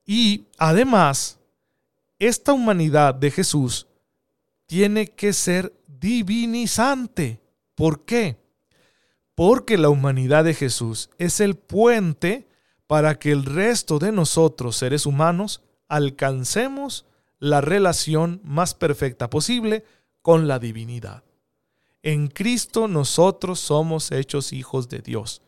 Y 0.05 0.47
además, 0.57 1.39
esta 2.19 2.53
humanidad 2.53 3.13
de 3.13 3.31
Jesús 3.31 3.87
tiene 4.65 5.07
que 5.07 5.33
ser 5.33 5.73
divinizante. 5.87 7.41
¿Por 7.75 8.05
qué? 8.05 8.37
Porque 9.35 9.77
la 9.77 9.89
humanidad 9.89 10.45
de 10.45 10.53
Jesús 10.53 11.09
es 11.17 11.39
el 11.39 11.55
puente 11.55 12.47
para 12.87 13.19
que 13.19 13.31
el 13.31 13.45
resto 13.45 13.99
de 13.99 14.11
nosotros, 14.11 14.75
seres 14.75 15.05
humanos, 15.05 15.61
alcancemos 15.87 17.05
la 17.39 17.61
relación 17.61 18.41
más 18.43 18.73
perfecta 18.73 19.29
posible 19.29 19.85
con 20.21 20.47
la 20.47 20.59
divinidad. 20.59 21.23
En 22.01 22.27
Cristo 22.27 22.87
nosotros 22.87 23.59
somos 23.59 24.11
hechos 24.11 24.53
hijos 24.53 24.89
de 24.89 24.99
Dios. 24.99 25.41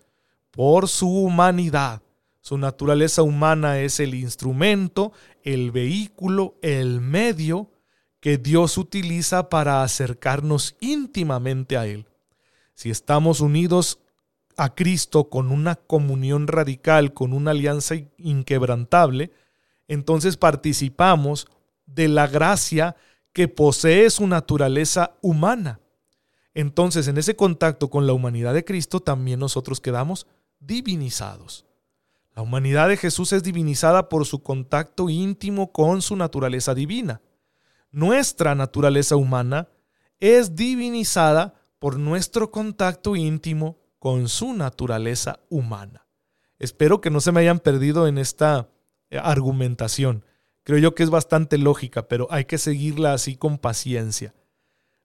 Por 0.51 0.87
su 0.87 1.09
humanidad, 1.09 2.01
su 2.39 2.57
naturaleza 2.57 3.23
humana 3.23 3.79
es 3.79 3.99
el 3.99 4.13
instrumento, 4.13 5.11
el 5.43 5.71
vehículo, 5.71 6.55
el 6.61 7.01
medio 7.01 7.71
que 8.19 8.37
Dios 8.37 8.77
utiliza 8.77 9.49
para 9.49 9.83
acercarnos 9.83 10.75
íntimamente 10.79 11.77
a 11.77 11.85
Él. 11.85 12.07
Si 12.73 12.89
estamos 12.89 13.41
unidos 13.41 13.99
a 14.57 14.75
Cristo 14.75 15.29
con 15.29 15.51
una 15.51 15.75
comunión 15.75 16.47
radical, 16.47 17.13
con 17.13 17.33
una 17.33 17.51
alianza 17.51 17.95
inquebrantable, 18.17 19.31
entonces 19.87 20.37
participamos 20.37 21.47
de 21.85 22.07
la 22.07 22.27
gracia 22.27 22.95
que 23.33 23.47
posee 23.47 24.09
su 24.09 24.27
naturaleza 24.27 25.15
humana. 25.21 25.79
Entonces, 26.53 27.07
en 27.07 27.17
ese 27.17 27.35
contacto 27.35 27.89
con 27.89 28.07
la 28.07 28.13
humanidad 28.13 28.53
de 28.53 28.63
Cristo, 28.63 29.01
también 29.01 29.39
nosotros 29.39 29.81
quedamos 29.81 30.25
divinizados. 30.59 31.65
La 32.33 32.41
humanidad 32.41 32.89
de 32.89 32.97
Jesús 32.97 33.33
es 33.33 33.43
divinizada 33.43 34.09
por 34.09 34.25
su 34.25 34.41
contacto 34.41 35.09
íntimo 35.09 35.71
con 35.71 36.01
su 36.01 36.15
naturaleza 36.15 36.73
divina. 36.73 37.21
Nuestra 37.91 38.55
naturaleza 38.55 39.15
humana 39.15 39.69
es 40.19 40.55
divinizada 40.55 41.53
por 41.79 41.97
nuestro 41.99 42.51
contacto 42.51 43.15
íntimo 43.15 43.77
con 44.05 44.29
su 44.29 44.53
naturaleza 44.53 45.39
humana. 45.49 46.05
Espero 46.59 47.01
que 47.01 47.09
no 47.09 47.21
se 47.21 47.31
me 47.31 47.39
hayan 47.39 47.57
perdido 47.57 48.07
en 48.07 48.19
esta 48.19 48.69
eh, 49.09 49.17
argumentación. 49.17 50.23
Creo 50.61 50.77
yo 50.77 50.93
que 50.93 51.01
es 51.01 51.09
bastante 51.09 51.57
lógica, 51.57 52.07
pero 52.07 52.27
hay 52.29 52.45
que 52.45 52.59
seguirla 52.59 53.13
así 53.13 53.35
con 53.35 53.57
paciencia. 53.57 54.35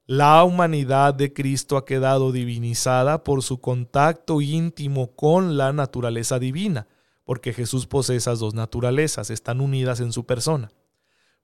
La 0.05 0.45
humanidad 0.45 1.15
de 1.15 1.33
Cristo 1.33 1.79
ha 1.79 1.87
quedado 1.87 2.31
divinizada 2.31 3.25
por 3.25 3.43
su 3.43 3.59
contacto 3.63 4.43
íntimo 4.43 5.17
con 5.17 5.57
la 5.57 5.73
naturaleza 5.73 6.39
divina, 6.39 6.87
porque 7.25 7.55
Jesús 7.55 7.87
posee 7.87 8.17
esas 8.17 8.39
dos 8.39 8.53
naturalezas, 8.53 9.31
están 9.31 9.63
unidas 9.63 10.01
en 10.01 10.13
su 10.13 10.27
persona. 10.27 10.73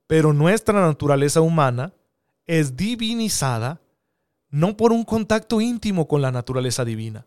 Pero 0.07 0.35
nuestra 0.35 0.83
naturaleza 0.83 1.41
humana 1.41 1.95
es 2.45 2.77
divinizada 2.77 3.81
no 4.51 4.77
por 4.77 4.93
un 4.93 5.05
contacto 5.05 5.63
íntimo 5.63 6.07
con 6.07 6.21
la 6.21 6.31
naturaleza 6.31 6.85
divina, 6.85 7.25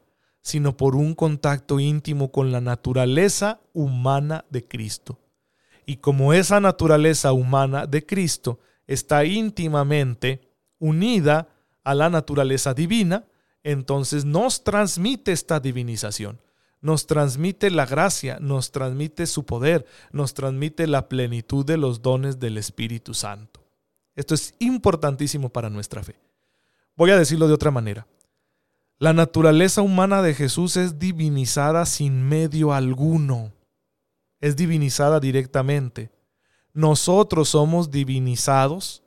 sino 0.49 0.75
por 0.75 0.95
un 0.95 1.13
contacto 1.13 1.79
íntimo 1.79 2.31
con 2.31 2.51
la 2.51 2.59
naturaleza 2.59 3.61
humana 3.73 4.45
de 4.49 4.67
Cristo. 4.67 5.19
Y 5.85 5.97
como 5.97 6.33
esa 6.33 6.59
naturaleza 6.59 7.33
humana 7.33 7.85
de 7.85 8.03
Cristo 8.05 8.59
está 8.87 9.25
íntimamente 9.25 10.41
unida 10.79 11.49
a 11.83 11.93
la 11.93 12.09
naturaleza 12.09 12.73
divina, 12.73 13.25
entonces 13.63 14.25
nos 14.25 14.63
transmite 14.63 15.31
esta 15.31 15.59
divinización, 15.59 16.41
nos 16.81 17.05
transmite 17.05 17.69
la 17.69 17.85
gracia, 17.85 18.39
nos 18.41 18.71
transmite 18.71 19.27
su 19.27 19.45
poder, 19.45 19.85
nos 20.11 20.33
transmite 20.33 20.87
la 20.87 21.09
plenitud 21.09 21.63
de 21.63 21.77
los 21.77 22.01
dones 22.01 22.39
del 22.39 22.57
Espíritu 22.57 23.13
Santo. 23.13 23.63
Esto 24.15 24.33
es 24.33 24.55
importantísimo 24.57 25.49
para 25.49 25.69
nuestra 25.69 26.01
fe. 26.01 26.15
Voy 26.95 27.11
a 27.11 27.17
decirlo 27.17 27.47
de 27.47 27.53
otra 27.53 27.69
manera. 27.69 28.07
La 28.99 29.13
naturaleza 29.13 29.81
humana 29.81 30.21
de 30.21 30.33
Jesús 30.33 30.75
es 30.75 30.99
divinizada 30.99 31.85
sin 31.85 32.21
medio 32.21 32.73
alguno. 32.73 33.53
Es 34.41 34.57
divinizada 34.57 35.21
directamente. 35.21 36.11
Nosotros 36.73 37.47
somos 37.47 37.91
divinizados 37.91 39.01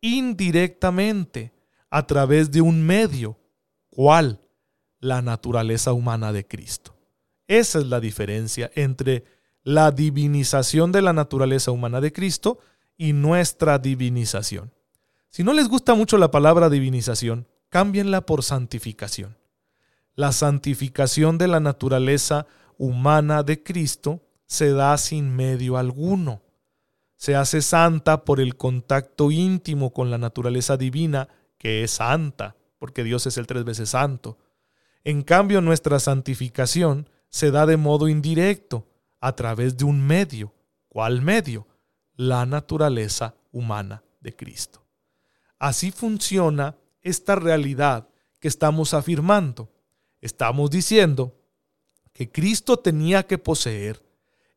indirectamente 0.00 1.52
a 1.90 2.06
través 2.06 2.52
de 2.52 2.60
un 2.60 2.86
medio. 2.86 3.36
¿Cuál? 3.90 4.40
La 5.00 5.22
naturaleza 5.22 5.92
humana 5.92 6.32
de 6.32 6.46
Cristo. 6.46 6.94
Esa 7.48 7.80
es 7.80 7.86
la 7.86 7.98
diferencia 7.98 8.70
entre 8.76 9.24
la 9.64 9.90
divinización 9.90 10.92
de 10.92 11.02
la 11.02 11.12
naturaleza 11.12 11.72
humana 11.72 12.00
de 12.00 12.12
Cristo 12.12 12.60
y 12.96 13.12
nuestra 13.12 13.80
divinización. 13.80 14.72
Si 15.30 15.42
no 15.42 15.52
les 15.52 15.66
gusta 15.66 15.94
mucho 15.94 16.16
la 16.16 16.30
palabra 16.30 16.70
divinización, 16.70 17.48
cámbienla 17.72 18.26
por 18.26 18.42
santificación. 18.42 19.38
La 20.14 20.32
santificación 20.32 21.38
de 21.38 21.48
la 21.48 21.58
naturaleza 21.58 22.46
humana 22.76 23.42
de 23.42 23.62
Cristo 23.62 24.20
se 24.44 24.72
da 24.72 24.98
sin 24.98 25.34
medio 25.34 25.78
alguno. 25.78 26.42
Se 27.16 27.34
hace 27.34 27.62
santa 27.62 28.26
por 28.26 28.40
el 28.40 28.58
contacto 28.58 29.30
íntimo 29.30 29.94
con 29.94 30.10
la 30.10 30.18
naturaleza 30.18 30.76
divina, 30.76 31.28
que 31.56 31.82
es 31.82 31.92
santa, 31.92 32.56
porque 32.78 33.04
Dios 33.04 33.26
es 33.26 33.38
el 33.38 33.46
tres 33.46 33.64
veces 33.64 33.88
santo. 33.88 34.36
En 35.02 35.22
cambio, 35.22 35.62
nuestra 35.62 35.98
santificación 35.98 37.08
se 37.30 37.50
da 37.50 37.64
de 37.64 37.78
modo 37.78 38.06
indirecto, 38.06 38.86
a 39.18 39.34
través 39.34 39.78
de 39.78 39.84
un 39.86 40.06
medio. 40.06 40.52
¿Cuál 40.90 41.22
medio? 41.22 41.66
La 42.16 42.44
naturaleza 42.44 43.34
humana 43.50 44.04
de 44.20 44.36
Cristo. 44.36 44.84
Así 45.58 45.90
funciona 45.90 46.76
esta 47.02 47.34
realidad 47.34 48.08
que 48.40 48.48
estamos 48.48 48.94
afirmando. 48.94 49.70
Estamos 50.20 50.70
diciendo 50.70 51.34
que 52.12 52.30
Cristo 52.30 52.78
tenía 52.78 53.26
que 53.26 53.38
poseer 53.38 54.02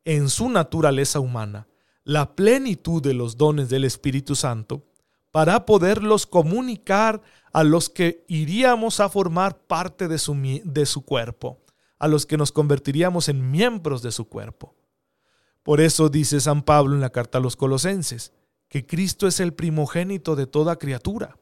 en 0.04 0.30
su 0.30 0.50
naturaleza 0.50 1.20
humana 1.20 1.68
la 2.04 2.36
plenitud 2.36 3.02
de 3.02 3.14
los 3.14 3.38
dones 3.38 3.70
del 3.70 3.84
Espíritu 3.84 4.36
Santo 4.36 4.84
para 5.32 5.66
poderlos 5.66 6.26
comunicar 6.26 7.22
a 7.52 7.64
los 7.64 7.90
que 7.90 8.24
iríamos 8.28 9.00
a 9.00 9.10
formar 9.10 9.58
parte 9.58 10.08
de 10.08 10.18
su, 10.18 10.34
de 10.64 10.86
su 10.86 11.04
cuerpo, 11.04 11.60
a 12.00 12.08
los 12.08 12.26
que 12.26 12.38
nos 12.38 12.52
convertiríamos 12.52 13.28
en 13.28 13.52
miembros 13.52 14.02
de 14.02 14.12
su 14.12 14.30
cuerpo. 14.30 14.76
Por 15.64 15.82
eso 15.82 16.10
dice 16.10 16.40
San 16.40 16.62
Pablo 16.62 16.94
en 16.94 17.02
la 17.02 17.10
carta 17.10 17.40
a 17.40 17.42
los 17.42 17.56
colosenses, 17.56 18.34
que 18.70 18.86
Cristo 18.86 19.28
es 19.28 19.40
el 19.40 19.54
primogénito 19.54 20.36
de 20.36 20.48
toda 20.48 20.78
criatura. 20.78 21.38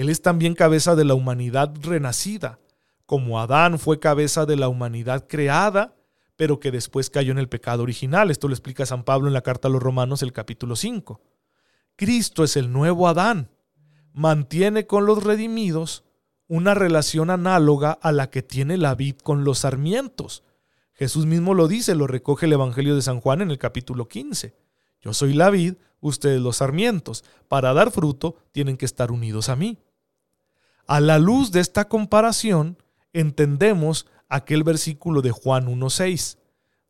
Él 0.00 0.08
es 0.08 0.22
también 0.22 0.54
cabeza 0.54 0.96
de 0.96 1.04
la 1.04 1.12
humanidad 1.12 1.74
renacida, 1.82 2.58
como 3.04 3.38
Adán 3.38 3.78
fue 3.78 3.98
cabeza 3.98 4.46
de 4.46 4.56
la 4.56 4.68
humanidad 4.68 5.26
creada, 5.28 5.94
pero 6.36 6.58
que 6.58 6.70
después 6.70 7.10
cayó 7.10 7.32
en 7.32 7.38
el 7.38 7.50
pecado 7.50 7.82
original. 7.82 8.30
Esto 8.30 8.48
lo 8.48 8.54
explica 8.54 8.86
San 8.86 9.04
Pablo 9.04 9.28
en 9.28 9.34
la 9.34 9.42
carta 9.42 9.68
a 9.68 9.70
los 9.70 9.82
Romanos, 9.82 10.22
el 10.22 10.32
capítulo 10.32 10.74
5. 10.74 11.20
Cristo 11.96 12.44
es 12.44 12.56
el 12.56 12.72
nuevo 12.72 13.08
Adán. 13.08 13.50
Mantiene 14.14 14.86
con 14.86 15.04
los 15.04 15.22
redimidos 15.22 16.04
una 16.48 16.72
relación 16.72 17.28
análoga 17.28 17.92
a 17.92 18.10
la 18.10 18.30
que 18.30 18.42
tiene 18.42 18.78
la 18.78 18.94
vid 18.94 19.16
con 19.16 19.44
los 19.44 19.58
sarmientos. 19.58 20.44
Jesús 20.94 21.26
mismo 21.26 21.52
lo 21.52 21.68
dice, 21.68 21.94
lo 21.94 22.06
recoge 22.06 22.46
el 22.46 22.54
Evangelio 22.54 22.94
de 22.94 23.02
San 23.02 23.20
Juan 23.20 23.42
en 23.42 23.50
el 23.50 23.58
capítulo 23.58 24.08
15. 24.08 24.56
Yo 25.02 25.12
soy 25.12 25.34
la 25.34 25.50
vid, 25.50 25.74
ustedes 26.00 26.40
los 26.40 26.56
sarmientos. 26.56 27.22
Para 27.48 27.74
dar 27.74 27.90
fruto 27.90 28.36
tienen 28.50 28.78
que 28.78 28.86
estar 28.86 29.12
unidos 29.12 29.50
a 29.50 29.56
mí. 29.56 29.76
A 30.90 30.98
la 30.98 31.20
luz 31.20 31.52
de 31.52 31.60
esta 31.60 31.86
comparación, 31.86 32.76
entendemos 33.12 34.08
aquel 34.28 34.64
versículo 34.64 35.22
de 35.22 35.30
Juan 35.30 35.68
1.6. 35.68 36.36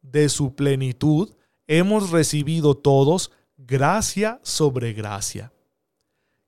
De 0.00 0.30
su 0.30 0.54
plenitud 0.54 1.34
hemos 1.66 2.08
recibido 2.08 2.78
todos 2.78 3.30
gracia 3.58 4.40
sobre 4.42 4.94
gracia. 4.94 5.52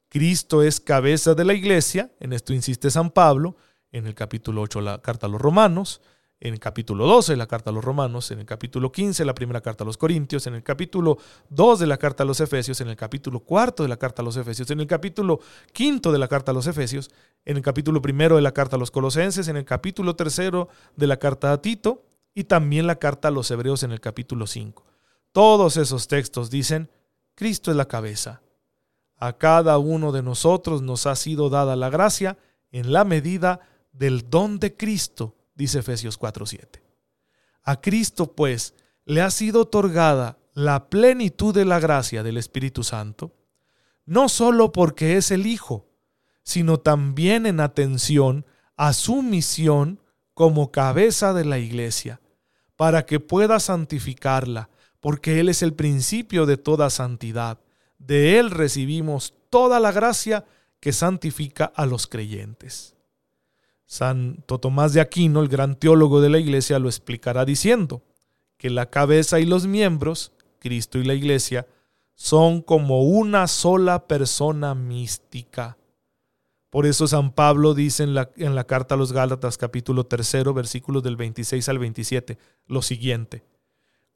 Cristo 0.09 0.62
es 0.62 0.80
cabeza 0.80 1.35
de 1.35 1.44
la 1.44 1.52
iglesia, 1.52 2.11
en 2.21 2.32
esto 2.32 2.54
insiste 2.54 2.90
San 2.90 3.11
Pablo, 3.11 3.56
en 3.90 4.06
el 4.06 4.14
capítulo 4.14 4.62
8 4.62 4.80
la 4.80 5.02
carta 5.02 5.26
a 5.26 5.28
los 5.28 5.42
romanos, 5.42 6.00
en 6.44 6.54
el 6.54 6.58
capítulo 6.58 7.06
12 7.06 7.37
la 7.37 7.46
carta 7.46 7.70
a 7.70 7.72
los 7.72 7.84
romanos, 7.84 8.32
en 8.32 8.40
el 8.40 8.46
capítulo 8.46 8.90
15 8.90 9.25
la 9.25 9.32
primera 9.32 9.61
carta 9.61 9.84
a 9.84 9.87
los 9.87 9.96
corintios, 9.96 10.49
en 10.49 10.54
el 10.54 10.64
capítulo 10.64 11.18
2 11.50 11.78
de 11.78 11.87
la 11.87 11.99
carta 11.99 12.25
a 12.25 12.26
los 12.26 12.40
efesios, 12.40 12.80
en 12.80 12.88
el 12.88 12.96
capítulo 12.96 13.38
4 13.38 13.84
de 13.84 13.88
la 13.88 13.96
carta 13.96 14.22
a 14.22 14.25
los 14.25 14.37
efesios, 14.37 14.68
en 14.72 14.80
el 14.80 14.88
capítulo 14.88 15.38
5 15.72 16.11
de 16.11 16.18
la 16.18 16.26
carta 16.26 16.50
a 16.50 16.54
los 16.54 16.66
efesios, 16.66 17.12
en 17.44 17.58
el 17.58 17.62
capítulo 17.62 18.02
1 18.04 18.34
de 18.34 18.42
la 18.42 18.50
carta 18.50 18.75
a 18.75 18.78
los 18.80 18.90
colosenses, 18.90 19.46
en 19.46 19.56
el 19.56 19.64
capítulo 19.64 20.16
3 20.16 20.40
de 20.96 21.06
la 21.06 21.16
carta 21.16 21.52
a 21.52 21.62
Tito 21.62 22.02
y 22.34 22.42
también 22.42 22.88
la 22.88 22.96
carta 22.96 23.28
a 23.28 23.30
los 23.30 23.49
hebreos 23.52 23.84
en 23.84 23.92
el 23.92 24.00
capítulo 24.00 24.49
5. 24.49 24.84
Todos 25.30 25.76
esos 25.76 26.08
textos 26.08 26.50
dicen, 26.50 26.90
Cristo 27.37 27.70
es 27.70 27.76
la 27.76 27.87
cabeza. 27.87 28.42
A 29.16 29.38
cada 29.38 29.78
uno 29.78 30.11
de 30.11 30.25
nosotros 30.25 30.82
nos 30.82 31.06
ha 31.06 31.14
sido 31.14 31.50
dada 31.50 31.76
la 31.76 31.88
gracia 31.88 32.37
en 32.72 32.92
la 32.92 33.04
medida 33.04 33.61
del 33.92 34.28
don 34.28 34.58
de 34.58 34.76
Cristo 34.76 35.37
dice 35.54 35.80
Efesios 35.80 36.18
4:7. 36.18 36.82
A 37.62 37.80
Cristo, 37.80 38.32
pues, 38.35 38.75
le 39.04 39.23
ha 39.23 39.30
sido 39.30 39.62
otorgada 39.62 40.38
la 40.54 40.88
plenitud 40.88 41.54
de 41.54 41.64
la 41.64 41.80
gracia 41.80 42.23
del 42.23 42.37
Espíritu 42.37 42.85
Santo, 42.85 43.32
no 44.04 44.28
sólo 44.28 44.73
porque 44.73 45.16
es 45.16 45.30
el 45.30 45.47
Hijo, 45.47 45.87
sino 46.42 46.78
también 46.78 47.47
en 47.47 47.61
atención 47.61 48.44
a 48.76 48.92
su 48.92 49.23
misión 49.23 50.00
como 50.35 50.73
cabeza 50.73 51.32
de 51.32 51.44
la 51.44 51.59
iglesia, 51.59 52.21
para 52.76 53.06
que 53.06 53.21
pueda 53.21 53.61
santificarla, 53.61 54.71
porque 55.00 55.40
Él 55.40 55.49
es 55.49 55.62
el 55.62 55.75
principio 55.75 56.47
de 56.47 56.56
toda 56.56 56.90
santidad. 56.90 57.59
De 57.99 58.38
Él 58.38 58.50
recibimos 58.50 59.35
toda 59.50 59.78
la 59.78 59.92
gracia 59.92 60.44
que 60.80 60.92
santifica 60.92 61.64
a 61.64 61.87
los 61.87 62.06
creyentes. 62.06 62.97
Santo 63.87 64.59
Tomás 64.59 64.93
de 64.93 65.01
Aquino, 65.01 65.41
el 65.41 65.49
gran 65.49 65.77
teólogo 65.77 66.21
de 66.21 66.31
la 66.31 66.39
iglesia, 66.39 66.79
lo 66.79 66.88
explicará 66.88 67.45
diciendo 67.45 68.03
que 68.57 68.71
la 68.71 68.90
cabeza 68.90 69.40
y 69.40 69.45
los 69.45 69.66
miembros, 69.66 70.33
Cristo 70.59 70.99
y 70.99 71.05
la 71.05 71.14
iglesia, 71.14 71.66
son 72.14 72.62
como 72.62 73.03
una 73.03 73.49
sola 73.49 74.07
persona 74.07 74.75
mística. 74.75 75.77
Por 76.71 76.87
eso 76.87 77.07
San 77.07 77.33
Pablo 77.33 77.75
dice 77.75 78.03
en 78.03 78.14
la, 78.14 78.31
en 78.37 78.55
la 78.55 78.64
carta 78.64 78.95
a 78.95 78.99
los 78.99 79.12
Gálatas 79.12 79.59
capítulo 79.59 80.05
3 80.05 80.45
versículos 80.55 81.03
del 81.03 81.16
26 81.16 81.68
al 81.68 81.79
27 81.79 82.38
lo 82.66 82.81
siguiente. 82.81 83.45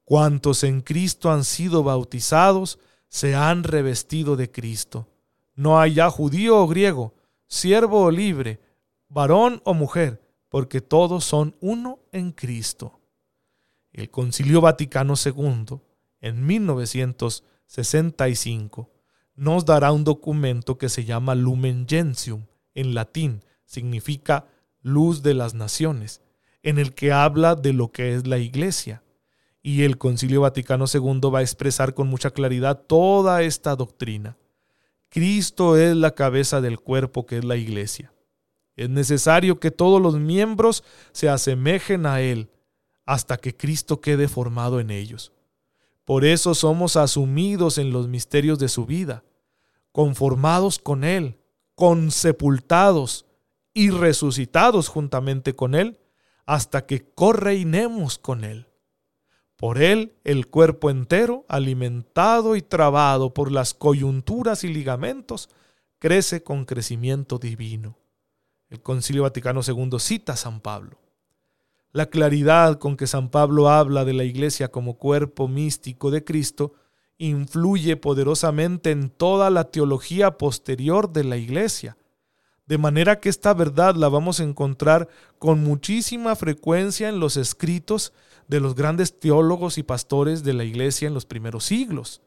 Cuantos 0.04 0.62
en 0.62 0.82
Cristo 0.82 1.30
han 1.30 1.44
sido 1.44 1.82
bautizados, 1.82 2.78
se 3.08 3.34
han 3.34 3.64
revestido 3.64 4.36
de 4.36 4.50
Cristo. 4.50 5.08
No 5.54 5.80
hay 5.80 5.94
ya 5.94 6.10
judío 6.10 6.58
o 6.58 6.66
griego, 6.68 7.14
siervo 7.48 8.04
o 8.04 8.10
libre, 8.10 8.60
varón 9.08 9.60
o 9.64 9.74
mujer, 9.74 10.22
porque 10.48 10.80
todos 10.80 11.24
son 11.24 11.56
uno 11.60 11.98
en 12.12 12.30
Cristo. 12.32 13.00
El 13.92 14.10
Concilio 14.10 14.60
Vaticano 14.60 15.14
II, 15.22 15.80
en 16.20 16.46
1965, 16.46 18.90
nos 19.34 19.64
dará 19.64 19.90
un 19.92 20.04
documento 20.04 20.78
que 20.78 20.88
se 20.88 21.04
llama 21.04 21.34
Lumen 21.34 21.86
Gentium, 21.88 22.46
en 22.74 22.94
latín, 22.94 23.42
significa 23.64 24.46
luz 24.82 25.22
de 25.22 25.34
las 25.34 25.54
naciones, 25.54 26.20
en 26.62 26.78
el 26.78 26.94
que 26.94 27.10
habla 27.12 27.54
de 27.54 27.72
lo 27.72 27.92
que 27.92 28.14
es 28.14 28.26
la 28.26 28.38
iglesia. 28.38 29.02
Y 29.62 29.82
el 29.82 29.98
Concilio 29.98 30.40
Vaticano 30.42 30.84
II 30.92 31.30
va 31.32 31.38
a 31.40 31.42
expresar 31.42 31.94
con 31.94 32.08
mucha 32.08 32.30
claridad 32.30 32.82
toda 32.86 33.42
esta 33.42 33.74
doctrina. 33.76 34.36
Cristo 35.08 35.76
es 35.76 35.96
la 35.96 36.14
cabeza 36.14 36.60
del 36.60 36.78
cuerpo 36.78 37.26
que 37.26 37.38
es 37.38 37.44
la 37.44 37.56
iglesia. 37.56 38.12
Es 38.76 38.90
necesario 38.90 39.58
que 39.58 39.70
todos 39.70 40.00
los 40.00 40.16
miembros 40.18 40.84
se 41.12 41.28
asemejen 41.28 42.04
a 42.04 42.20
Él 42.20 42.50
hasta 43.06 43.38
que 43.38 43.56
Cristo 43.56 44.00
quede 44.00 44.28
formado 44.28 44.80
en 44.80 44.90
ellos. 44.90 45.32
Por 46.04 46.24
eso 46.24 46.54
somos 46.54 46.96
asumidos 46.96 47.78
en 47.78 47.92
los 47.92 48.06
misterios 48.06 48.58
de 48.58 48.68
su 48.68 48.84
vida, 48.84 49.24
conformados 49.92 50.78
con 50.78 51.04
Él, 51.04 51.38
consepultados 51.74 53.26
y 53.72 53.90
resucitados 53.90 54.88
juntamente 54.88 55.56
con 55.56 55.74
Él, 55.74 55.98
hasta 56.44 56.86
que 56.86 57.10
correinemos 57.12 58.18
con 58.18 58.44
Él. 58.44 58.68
Por 59.56 59.82
Él 59.82 60.14
el 60.22 60.48
cuerpo 60.48 60.90
entero, 60.90 61.44
alimentado 61.48 62.56
y 62.56 62.62
trabado 62.62 63.32
por 63.32 63.50
las 63.50 63.74
coyunturas 63.74 64.64
y 64.64 64.68
ligamentos, 64.68 65.48
crece 65.98 66.42
con 66.42 66.66
crecimiento 66.66 67.38
divino. 67.38 67.96
El 68.68 68.82
Concilio 68.82 69.22
Vaticano 69.22 69.60
II 69.66 69.98
cita 69.98 70.32
a 70.32 70.36
San 70.36 70.60
Pablo. 70.60 70.98
La 71.92 72.06
claridad 72.06 72.78
con 72.78 72.96
que 72.96 73.06
San 73.06 73.30
Pablo 73.30 73.70
habla 73.70 74.04
de 74.04 74.12
la 74.12 74.24
Iglesia 74.24 74.68
como 74.68 74.98
cuerpo 74.98 75.48
místico 75.48 76.10
de 76.10 76.24
Cristo 76.24 76.74
influye 77.18 77.96
poderosamente 77.96 78.90
en 78.90 79.08
toda 79.08 79.50
la 79.50 79.64
teología 79.70 80.36
posterior 80.36 81.12
de 81.12 81.24
la 81.24 81.36
Iglesia, 81.36 81.96
de 82.66 82.78
manera 82.78 83.20
que 83.20 83.28
esta 83.28 83.54
verdad 83.54 83.94
la 83.94 84.08
vamos 84.08 84.40
a 84.40 84.44
encontrar 84.44 85.08
con 85.38 85.62
muchísima 85.62 86.34
frecuencia 86.34 87.08
en 87.08 87.20
los 87.20 87.36
escritos 87.36 88.12
de 88.48 88.60
los 88.60 88.74
grandes 88.74 89.18
teólogos 89.18 89.78
y 89.78 89.82
pastores 89.82 90.42
de 90.42 90.52
la 90.52 90.64
Iglesia 90.64 91.08
en 91.08 91.14
los 91.14 91.24
primeros 91.24 91.64
siglos. 91.64 92.20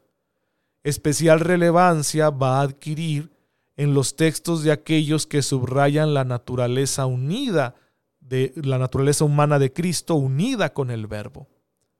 Especial 0.82 1.40
relevancia 1.40 2.30
va 2.30 2.58
a 2.58 2.62
adquirir 2.62 3.30
en 3.80 3.94
los 3.94 4.14
textos 4.14 4.62
de 4.62 4.72
aquellos 4.72 5.26
que 5.26 5.40
subrayan 5.40 6.12
la 6.12 6.24
naturaleza 6.24 7.06
unida 7.06 7.76
de 8.20 8.52
la 8.56 8.76
naturaleza 8.76 9.24
humana 9.24 9.58
de 9.58 9.72
Cristo 9.72 10.16
unida 10.16 10.74
con 10.74 10.90
el 10.90 11.06
verbo, 11.06 11.48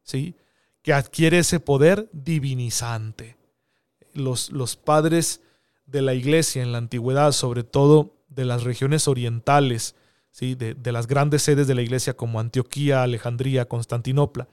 ¿sí? 0.03 0.37
Que 0.83 0.93
adquiere 0.93 1.39
ese 1.39 1.59
poder 1.59 2.11
divinizante. 2.13 3.39
Los, 4.13 4.53
los 4.53 4.77
padres 4.77 5.41
de 5.87 6.03
la 6.03 6.13
iglesia 6.13 6.63
en 6.63 6.73
la 6.73 6.77
antigüedad, 6.77 7.33
sobre 7.33 7.65
todo 7.65 8.15
de 8.29 8.45
las 8.45 8.65
regiones 8.65 9.09
orientales, 9.09 9.95
¿sí? 10.31 10.55
de, 10.57 10.75
de 10.75 10.93
las 10.93 11.07
grandes 11.07 11.41
sedes 11.41 11.67
de 11.67 11.75
la 11.75 11.81
iglesia 11.81 12.15
como 12.15 12.41
Antioquía, 12.41 13.03
Alejandría, 13.03 13.69
Constantinopla, 13.69 14.49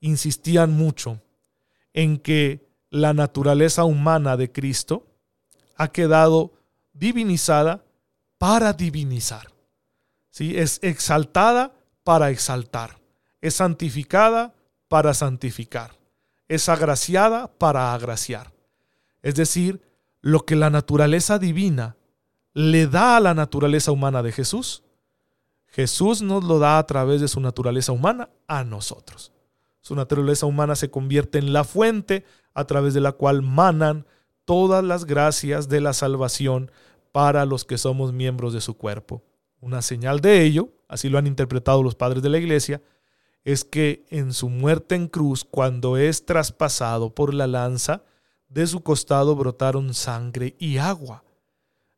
insistían 0.00 0.72
mucho 0.72 1.22
en 1.92 2.18
que 2.18 2.66
la 2.90 3.14
naturaleza 3.14 3.84
humana 3.84 4.36
de 4.36 4.50
Cristo 4.50 5.06
ha 5.76 5.86
quedado 5.92 6.54
divinizada 6.92 7.84
para 8.38 8.72
divinizar. 8.72 9.48
¿Sí? 10.30 10.58
Es 10.58 10.78
exaltada 10.82 11.74
para 12.04 12.30
exaltar. 12.30 12.98
Es 13.40 13.54
santificada 13.54 14.54
para 14.88 15.14
santificar. 15.14 15.98
Es 16.48 16.68
agraciada 16.68 17.48
para 17.48 17.94
agraciar. 17.94 18.52
Es 19.22 19.34
decir, 19.34 19.80
lo 20.20 20.44
que 20.44 20.56
la 20.56 20.70
naturaleza 20.70 21.38
divina 21.38 21.96
le 22.54 22.86
da 22.86 23.16
a 23.16 23.20
la 23.20 23.34
naturaleza 23.34 23.92
humana 23.92 24.22
de 24.22 24.32
Jesús, 24.32 24.82
Jesús 25.66 26.20
nos 26.20 26.44
lo 26.44 26.58
da 26.58 26.78
a 26.78 26.86
través 26.86 27.20
de 27.20 27.28
su 27.28 27.40
naturaleza 27.40 27.92
humana 27.92 28.28
a 28.46 28.64
nosotros. 28.64 29.32
Su 29.80 29.94
naturaleza 29.94 30.46
humana 30.46 30.76
se 30.76 30.90
convierte 30.90 31.38
en 31.38 31.52
la 31.52 31.64
fuente 31.64 32.24
a 32.54 32.66
través 32.66 32.94
de 32.94 33.00
la 33.00 33.12
cual 33.12 33.42
manan 33.42 34.06
todas 34.44 34.82
las 34.84 35.04
gracias 35.04 35.68
de 35.68 35.80
la 35.80 35.92
salvación 35.92 36.70
para 37.12 37.44
los 37.46 37.64
que 37.64 37.78
somos 37.78 38.12
miembros 38.12 38.52
de 38.52 38.60
su 38.60 38.76
cuerpo. 38.76 39.22
Una 39.60 39.82
señal 39.82 40.20
de 40.20 40.42
ello, 40.42 40.70
así 40.88 41.08
lo 41.08 41.18
han 41.18 41.26
interpretado 41.26 41.82
los 41.82 41.94
padres 41.94 42.22
de 42.22 42.28
la 42.28 42.38
iglesia, 42.38 42.82
es 43.44 43.64
que 43.64 44.06
en 44.10 44.32
su 44.32 44.48
muerte 44.48 44.94
en 44.94 45.08
cruz, 45.08 45.44
cuando 45.44 45.96
es 45.96 46.26
traspasado 46.26 47.14
por 47.14 47.34
la 47.34 47.46
lanza, 47.46 48.04
de 48.48 48.66
su 48.66 48.82
costado 48.82 49.34
brotaron 49.34 49.94
sangre 49.94 50.56
y 50.58 50.78
agua. 50.78 51.24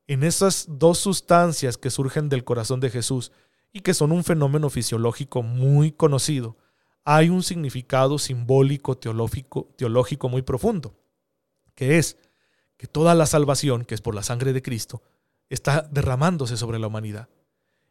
En 0.06 0.22
esas 0.22 0.66
dos 0.68 0.98
sustancias 0.98 1.78
que 1.78 1.90
surgen 1.90 2.28
del 2.28 2.44
corazón 2.44 2.80
de 2.80 2.90
Jesús 2.90 3.32
y 3.72 3.80
que 3.80 3.94
son 3.94 4.12
un 4.12 4.22
fenómeno 4.22 4.70
fisiológico 4.70 5.42
muy 5.42 5.92
conocido, 5.92 6.56
hay 7.04 7.28
un 7.28 7.42
significado 7.42 8.18
simbólico 8.18 8.96
teológico, 8.96 10.28
muy 10.28 10.42
profundo, 10.42 10.94
que 11.74 11.98
es 11.98 12.16
que 12.76 12.86
toda 12.86 13.14
la 13.14 13.26
salvación, 13.26 13.84
que 13.84 13.94
es 13.94 14.00
por 14.00 14.14
la 14.14 14.22
sangre 14.22 14.52
de 14.52 14.62
Cristo, 14.62 15.02
está 15.48 15.82
derramándose 15.82 16.56
sobre 16.56 16.78
la 16.78 16.86
humanidad. 16.86 17.28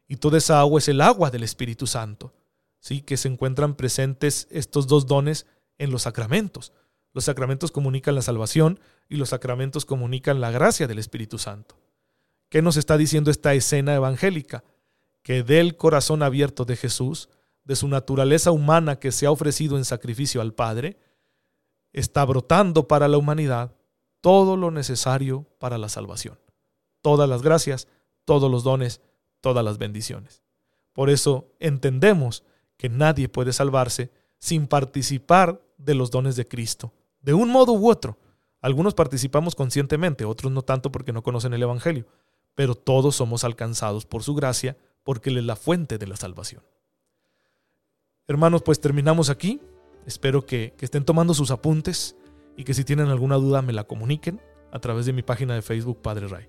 Y 0.08 0.18
toda 0.18 0.38
esa 0.38 0.60
agua 0.60 0.80
es 0.80 0.88
el 0.88 1.02
agua 1.02 1.32
del 1.32 1.44
Espíritu 1.44 1.88
Santo, 1.88 2.34
¿sí? 2.80 3.02
que 3.02 3.18
se 3.18 3.28
encuentran 3.28 3.76
presentes 3.76 4.48
estos 4.52 4.88
dos 4.88 5.08
dones 5.08 5.46
en 5.78 5.92
los 5.92 6.04
sacramentos. 6.04 6.74
Los 7.14 7.26
sacramentos 7.26 7.72
comunican 7.72 8.16
la 8.16 8.22
salvación 8.22 8.80
y 9.08 9.16
los 9.16 9.30
sacramentos 9.30 9.86
comunican 9.86 10.42
la 10.42 10.52
gracia 10.52 10.88
del 10.88 11.00
Espíritu 11.00 11.38
Santo. 11.38 11.78
¿Qué 12.50 12.62
nos 12.62 12.78
está 12.78 12.98
diciendo 12.98 13.32
esta 13.32 13.54
escena 13.54 13.96
evangélica? 13.96 14.64
Que 15.22 15.44
del 15.44 15.78
corazón 15.78 16.22
abierto 16.22 16.66
de 16.66 16.76
Jesús, 16.76 17.30
de 17.64 17.76
su 17.76 17.88
naturaleza 17.88 18.52
humana 18.52 18.98
que 18.98 19.12
se 19.12 19.26
ha 19.26 19.32
ofrecido 19.32 19.78
en 19.78 19.86
sacrificio 19.86 20.42
al 20.42 20.54
Padre, 20.54 20.98
está 21.94 22.26
brotando 22.26 22.88
para 22.88 23.08
la 23.08 23.18
humanidad 23.18 23.74
todo 24.24 24.56
lo 24.56 24.72
necesario 24.72 25.46
para 25.60 25.78
la 25.78 25.90
salvación. 25.90 26.40
Todas 27.02 27.28
las 27.28 27.42
gracias, 27.42 27.90
todos 28.24 28.50
los 28.50 28.64
dones, 28.64 29.02
todas 29.42 29.66
las 29.66 29.78
bendiciones. 29.78 30.44
Por 30.94 31.10
eso 31.10 31.52
entendemos 31.60 32.46
que 32.78 32.88
nadie 32.88 33.28
puede 33.28 33.52
salvarse 33.52 34.12
sin 34.40 34.68
participar 34.68 35.62
de 35.78 35.94
los 35.94 36.10
dones 36.10 36.38
de 36.38 36.48
Cristo, 36.48 36.94
de 37.20 37.34
un 37.34 37.50
modo 37.50 37.74
u 37.74 37.90
otro. 37.90 38.18
Algunos 38.62 38.94
participamos 38.94 39.56
conscientemente, 39.56 40.24
otros 40.24 40.54
no 40.54 40.62
tanto 40.62 40.90
porque 40.90 41.12
no 41.12 41.22
conocen 41.22 41.54
el 41.54 41.64
Evangelio, 41.64 42.06
pero 42.56 42.76
todos 42.76 43.18
somos 43.18 43.44
alcanzados 43.44 44.06
por 44.06 44.24
su 44.24 44.36
gracia 44.36 44.78
porque 45.04 45.32
Él 45.32 45.40
es 45.40 45.44
la 45.44 45.58
fuente 45.58 45.98
de 45.98 46.08
la 46.08 46.16
salvación. 46.16 46.64
Hermanos, 48.26 48.62
pues 48.62 48.80
terminamos 48.80 49.30
aquí. 49.30 49.60
Espero 50.06 50.46
que, 50.46 50.74
estén 50.80 51.04
tomando 51.04 51.34
sus 51.34 51.52
apuntes 51.52 52.16
y 52.58 52.64
que 52.64 52.74
si 52.74 52.84
tienen 52.84 53.08
alguna 53.08 53.36
duda 53.36 53.62
me 53.62 53.74
la 53.74 53.86
comuniquen 53.86 54.42
a 54.72 54.80
través 54.80 55.06
de 55.06 55.14
mi 55.14 55.22
página 55.22 55.56
de 55.56 55.62
Facebook 55.62 56.02
Padre 56.02 56.28
Ray. 56.28 56.48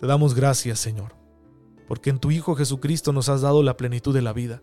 Te 0.00 0.06
damos 0.06 0.34
gracias, 0.34 0.78
Señor, 0.78 1.16
porque 1.88 2.10
en 2.10 2.18
tu 2.18 2.30
Hijo 2.30 2.54
Jesucristo 2.54 3.12
nos 3.12 3.28
has 3.28 3.42
dado 3.42 3.62
la 3.62 3.76
plenitud 3.76 4.14
de 4.14 4.22
la 4.22 4.32
vida, 4.32 4.62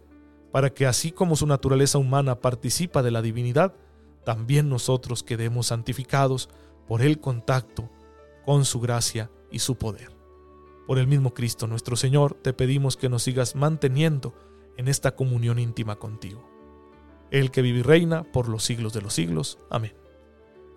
para 0.51 0.73
que 0.73 0.85
así 0.85 1.11
como 1.11 1.35
su 1.35 1.47
naturaleza 1.47 1.97
humana 1.97 2.39
participa 2.39 3.01
de 3.03 3.11
la 3.11 3.21
divinidad, 3.21 3.73
también 4.25 4.69
nosotros 4.69 5.23
quedemos 5.23 5.67
santificados 5.67 6.49
por 6.87 7.01
el 7.01 7.19
contacto 7.19 7.89
con 8.45 8.65
su 8.65 8.79
gracia 8.79 9.31
y 9.51 9.59
su 9.59 9.75
poder. 9.75 10.11
Por 10.87 10.99
el 10.99 11.07
mismo 11.07 11.33
Cristo 11.33 11.67
nuestro 11.67 11.95
Señor, 11.95 12.33
te 12.33 12.53
pedimos 12.53 12.97
que 12.97 13.09
nos 13.09 13.23
sigas 13.23 13.55
manteniendo 13.55 14.33
en 14.77 14.87
esta 14.87 15.15
comunión 15.15 15.59
íntima 15.59 15.97
contigo. 15.97 16.47
El 17.29 17.51
que 17.51 17.61
vive 17.61 17.79
y 17.79 17.83
reina 17.83 18.23
por 18.23 18.49
los 18.49 18.63
siglos 18.63 18.91
de 18.93 19.01
los 19.01 19.13
siglos. 19.13 19.57
Amén. 19.69 20.00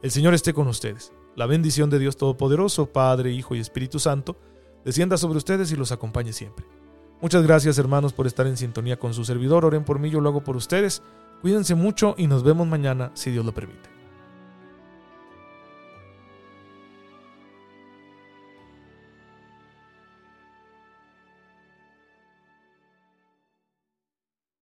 El 0.04 0.10
Señor 0.10 0.34
esté 0.34 0.52
con 0.52 0.68
ustedes. 0.68 1.14
La 1.34 1.46
bendición 1.46 1.88
de 1.88 1.98
Dios 1.98 2.18
Todopoderoso, 2.18 2.92
Padre, 2.92 3.32
Hijo 3.32 3.54
y 3.54 3.58
Espíritu 3.58 3.98
Santo, 3.98 4.36
descienda 4.84 5.16
sobre 5.16 5.38
ustedes 5.38 5.72
y 5.72 5.76
los 5.76 5.92
acompañe 5.92 6.34
siempre. 6.34 6.66
Muchas 7.22 7.42
gracias 7.42 7.78
hermanos 7.78 8.12
por 8.12 8.26
estar 8.26 8.46
en 8.46 8.58
sintonía 8.58 8.98
con 8.98 9.14
su 9.14 9.24
servidor. 9.24 9.64
Oren 9.64 9.82
por 9.82 9.98
mí, 9.98 10.10
yo 10.10 10.20
lo 10.20 10.28
hago 10.28 10.44
por 10.44 10.56
ustedes. 10.56 11.02
Cuídense 11.40 11.74
mucho 11.74 12.14
y 12.18 12.26
nos 12.26 12.42
vemos 12.42 12.66
mañana 12.66 13.12
si 13.14 13.30
Dios 13.30 13.46
lo 13.46 13.54
permite. 13.54 13.93